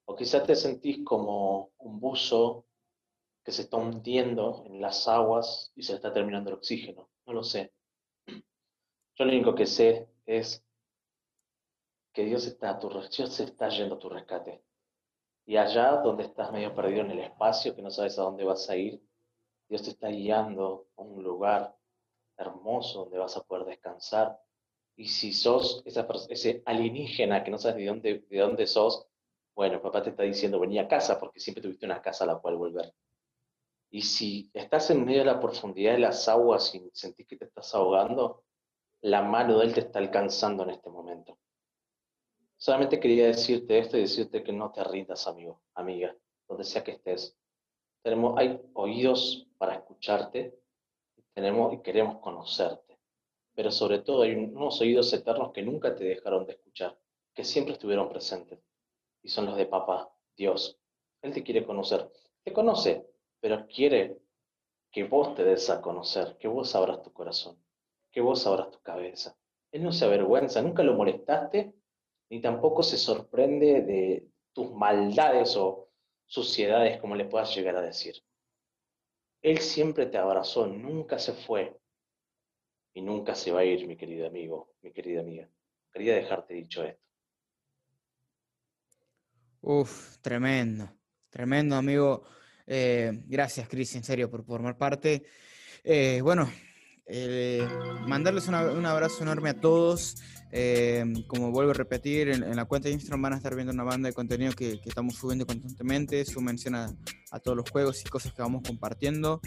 o 0.06 0.16
quizás 0.16 0.48
te 0.48 0.56
sentís 0.56 1.06
como 1.06 1.74
un 1.78 2.00
buzo 2.00 2.66
que 3.44 3.52
se 3.52 3.62
está 3.62 3.78
hundiendo 3.78 4.64
en 4.66 4.82
las 4.82 5.08
aguas 5.08 5.72
y 5.76 5.84
se 5.84 5.94
está 5.94 6.12
terminando 6.12 6.50
el 6.50 6.56
oxígeno. 6.56 7.08
No 7.28 7.34
lo 7.34 7.44
sé. 7.44 7.72
Yo 8.26 9.26
lo 9.26 9.32
único 9.32 9.54
que 9.54 9.68
sé 9.68 10.10
es 10.26 10.66
que 12.14 12.26
Dios 12.26 12.48
está 12.48 12.72
a 12.72 12.80
Dios 12.80 13.32
se 13.32 13.44
está 13.44 13.70
yendo 13.70 13.94
a 13.94 14.00
tu 14.00 14.10
rescate. 14.10 14.64
Y 15.50 15.58
allá 15.58 15.94
donde 16.04 16.26
estás 16.26 16.52
medio 16.52 16.76
perdido 16.76 17.02
en 17.02 17.10
el 17.10 17.22
espacio, 17.22 17.76
que 17.76 17.82
no 17.82 17.90
sabes 17.90 18.20
a 18.20 18.22
dónde 18.22 18.44
vas 18.44 18.70
a 18.70 18.76
ir, 18.76 19.02
Dios 19.68 19.82
te 19.82 19.90
está 19.90 20.10
guiando 20.10 20.90
a 20.96 21.02
un 21.02 21.24
lugar 21.24 21.76
hermoso 22.38 23.00
donde 23.00 23.18
vas 23.18 23.36
a 23.36 23.42
poder 23.42 23.66
descansar. 23.66 24.40
Y 24.96 25.08
si 25.08 25.34
sos 25.34 25.82
ese 25.88 26.62
alienígena 26.68 27.44
que 27.44 27.50
no 27.50 27.58
sabes 27.58 27.78
de 27.78 27.86
dónde, 27.88 28.20
de 28.30 28.38
dónde 28.38 28.68
sos, 28.68 29.08
bueno, 29.56 29.82
papá 29.82 30.04
te 30.04 30.12
está 30.12 30.22
diciendo, 30.22 30.60
vení 30.60 30.78
a 30.78 30.88
casa 30.88 31.20
porque 31.20 31.40
siempre 31.40 31.64
tuviste 31.64 31.88
una 31.88 32.00
casa 32.00 32.26
a 32.26 32.28
la 32.28 32.38
cual 32.38 32.56
volver. 32.56 32.94
Y 33.90 34.04
si 34.04 34.52
estás 34.54 34.92
en 34.92 35.04
medio 35.04 35.22
de 35.22 35.32
la 35.32 35.40
profundidad 35.40 35.94
de 35.94 36.00
las 36.02 36.30
aguas 36.30 36.76
y 36.76 36.92
sentís 36.94 37.26
que 37.26 37.38
te 37.38 37.46
estás 37.46 37.74
ahogando, 37.74 38.44
la 39.02 39.24
mano 39.24 39.58
de 39.58 39.66
Él 39.66 39.74
te 39.74 39.80
está 39.80 39.98
alcanzando 39.98 40.62
en 40.62 40.70
este 40.70 40.92
momento. 40.92 41.40
Solamente 42.60 43.00
quería 43.00 43.28
decirte 43.28 43.80
esto 43.80 43.98
y 43.98 44.02
decirte 44.02 44.44
que 44.44 44.52
no 44.52 44.72
te 44.72 44.84
rindas, 44.84 45.26
amigo, 45.28 45.62
amiga, 45.76 46.16
donde 46.48 46.66
sea 46.66 46.84
que 46.84 46.92
estés. 46.92 47.38
Tenemos, 48.04 48.38
hay 48.38 48.62
oídos 48.74 49.48
para 49.58 49.76
escucharte 49.76 50.60
tenemos, 51.34 51.74
y 51.74 51.78
queremos 51.82 52.20
conocerte. 52.20 53.00
Pero 53.56 53.72
sobre 53.72 54.00
todo 54.00 54.24
hay 54.24 54.36
unos 54.36 54.82
oídos 54.82 55.14
eternos 55.14 55.54
que 55.54 55.62
nunca 55.62 55.96
te 55.96 56.04
dejaron 56.04 56.46
de 56.46 56.54
escuchar, 56.54 57.00
que 57.34 57.46
siempre 57.46 57.74
estuvieron 57.76 58.10
presentes. 58.10 58.60
Y 59.22 59.30
son 59.30 59.46
los 59.46 59.56
de 59.56 59.66
papá, 59.66 60.14
Dios. 60.36 60.78
Él 61.22 61.34
te 61.34 61.42
quiere 61.42 61.66
conocer. 61.66 62.12
Te 62.44 62.52
conoce, 62.52 63.08
pero 63.40 63.68
quiere 63.68 64.20
que 64.92 65.06
vos 65.06 65.34
te 65.34 65.46
des 65.46 65.70
a 65.70 65.82
conocer, 65.82 66.38
que 66.38 66.50
vos 66.50 66.76
abras 66.76 67.04
tu 67.04 67.14
corazón, 67.14 67.58
que 68.12 68.20
vos 68.20 68.46
abras 68.46 68.70
tu 68.72 68.82
cabeza. 68.82 69.38
Él 69.72 69.84
no 69.84 69.94
se 69.94 70.04
avergüenza, 70.04 70.62
nunca 70.62 70.84
lo 70.84 70.94
molestaste 70.94 71.74
ni 72.30 72.42
tampoco 72.42 72.84
se 72.84 72.98
sorprende 72.98 73.82
de 73.82 74.28
tus 74.54 74.72
maldades 74.72 75.56
o 75.58 75.90
suciedades, 76.26 77.00
como 77.00 77.16
le 77.16 77.26
puedas 77.26 77.56
llegar 77.56 77.76
a 77.76 77.82
decir. 77.82 78.16
Él 79.42 79.60
siempre 79.60 80.06
te 80.06 80.18
abrazó, 80.18 80.68
nunca 80.68 81.18
se 81.18 81.34
fue 81.34 81.80
y 82.94 83.02
nunca 83.02 83.36
se 83.36 83.52
va 83.52 83.62
a 83.62 83.66
ir, 83.66 83.88
mi 83.88 83.96
querido 83.96 84.28
amigo, 84.28 84.74
mi 84.82 84.92
querida 84.92 85.22
amiga. 85.22 85.50
Quería 85.92 86.16
dejarte 86.16 86.54
dicho 86.54 86.84
esto. 86.84 87.02
Uf, 89.62 90.18
tremendo, 90.22 90.90
tremendo, 91.30 91.76
amigo. 91.76 92.24
Eh, 92.66 93.12
gracias, 93.26 93.68
Cris, 93.68 93.96
en 93.96 94.04
serio, 94.04 94.30
por 94.30 94.44
formar 94.44 94.78
parte. 94.78 95.24
Eh, 95.84 96.22
bueno, 96.22 96.50
eh, 97.12 97.68
mandarles 98.08 98.48
un 98.48 98.86
abrazo 98.86 99.24
enorme 99.24 99.50
a 99.50 99.60
todos. 99.60 100.16
Eh, 100.52 101.04
como 101.28 101.52
vuelvo 101.52 101.72
a 101.72 101.74
repetir, 101.74 102.30
en, 102.30 102.56
la 102.56 102.66
cuenta 102.66 102.88
de 102.88 102.94
Instagram 102.94 103.22
van 103.22 103.34
a 103.34 103.38
estar 103.38 103.56
viendo 103.56 103.74
una 103.74 103.84
banda 103.84 104.10
de 104.10 104.14
contenido 104.14 104.54
que, 104.54 104.80
estamos 104.86 105.16
subiendo 105.16 105.46
constantemente, 105.46 106.24
su 106.26 106.42
mención 106.42 106.76
a, 106.76 106.96
todos 107.44 107.58
los 107.58 107.70
juegos 107.70 108.02
y 108.02 108.10
cosas 108.10 108.34
que 108.34 108.42
vamos 108.42 108.62
compartiendo. 108.66 109.42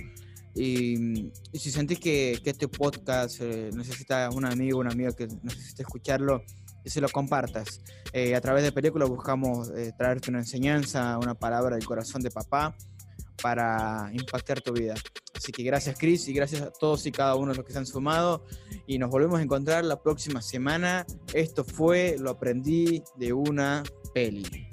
Y, 0.55 1.33
si 1.55 1.71
sentís 1.71 2.01
que, 2.01 2.41
este 2.45 2.67
podcast 2.67 3.41
eh, 3.41 3.71
necesita 3.73 4.29
un 4.31 4.45
amigo, 4.45 4.81
una 4.81 4.91
amiga 4.91 5.13
que 5.13 5.29
necesite 5.43 5.83
escucharlo, 5.83 6.45
que 6.83 6.91
se 6.91 7.01
lo 7.01 7.09
compartas. 7.09 7.81
a 8.13 8.41
través 8.41 8.65
de 8.65 8.73
películas 8.73 9.09
buscamos 9.09 9.71
traerte 9.97 10.31
una 10.31 10.41
enseñanza, 10.41 11.17
una 11.19 11.35
palabra 11.35 11.77
del 11.77 11.85
corazón 11.85 12.23
de 12.23 12.31
papá 12.33 12.77
para 13.41 14.11
impactar 14.13 14.61
tu 14.61 14.73
vida. 14.73 14.95
Así 15.43 15.51
que 15.51 15.65
gracias 15.65 15.99
Chris 15.99 16.29
y 16.29 16.33
gracias 16.33 16.63
a 16.63 16.71
todos 16.71 17.05
y 17.05 17.11
cada 17.11 17.35
uno 17.35 17.51
de 17.51 17.57
los 17.57 17.67
que 17.67 17.73
se 17.73 17.79
han 17.79 17.85
sumado 17.85 18.45
y 18.87 18.97
nos 18.97 19.11
volvemos 19.11 19.41
a 19.41 19.43
encontrar 19.43 19.85
la 19.85 20.01
próxima 20.01 20.41
semana. 20.41 21.05
Esto 21.35 21.65
fue 21.65 22.15
Lo 22.17 22.31
aprendí 22.31 23.03
de 23.17 23.33
una 23.33 23.83
peli. 24.15 24.69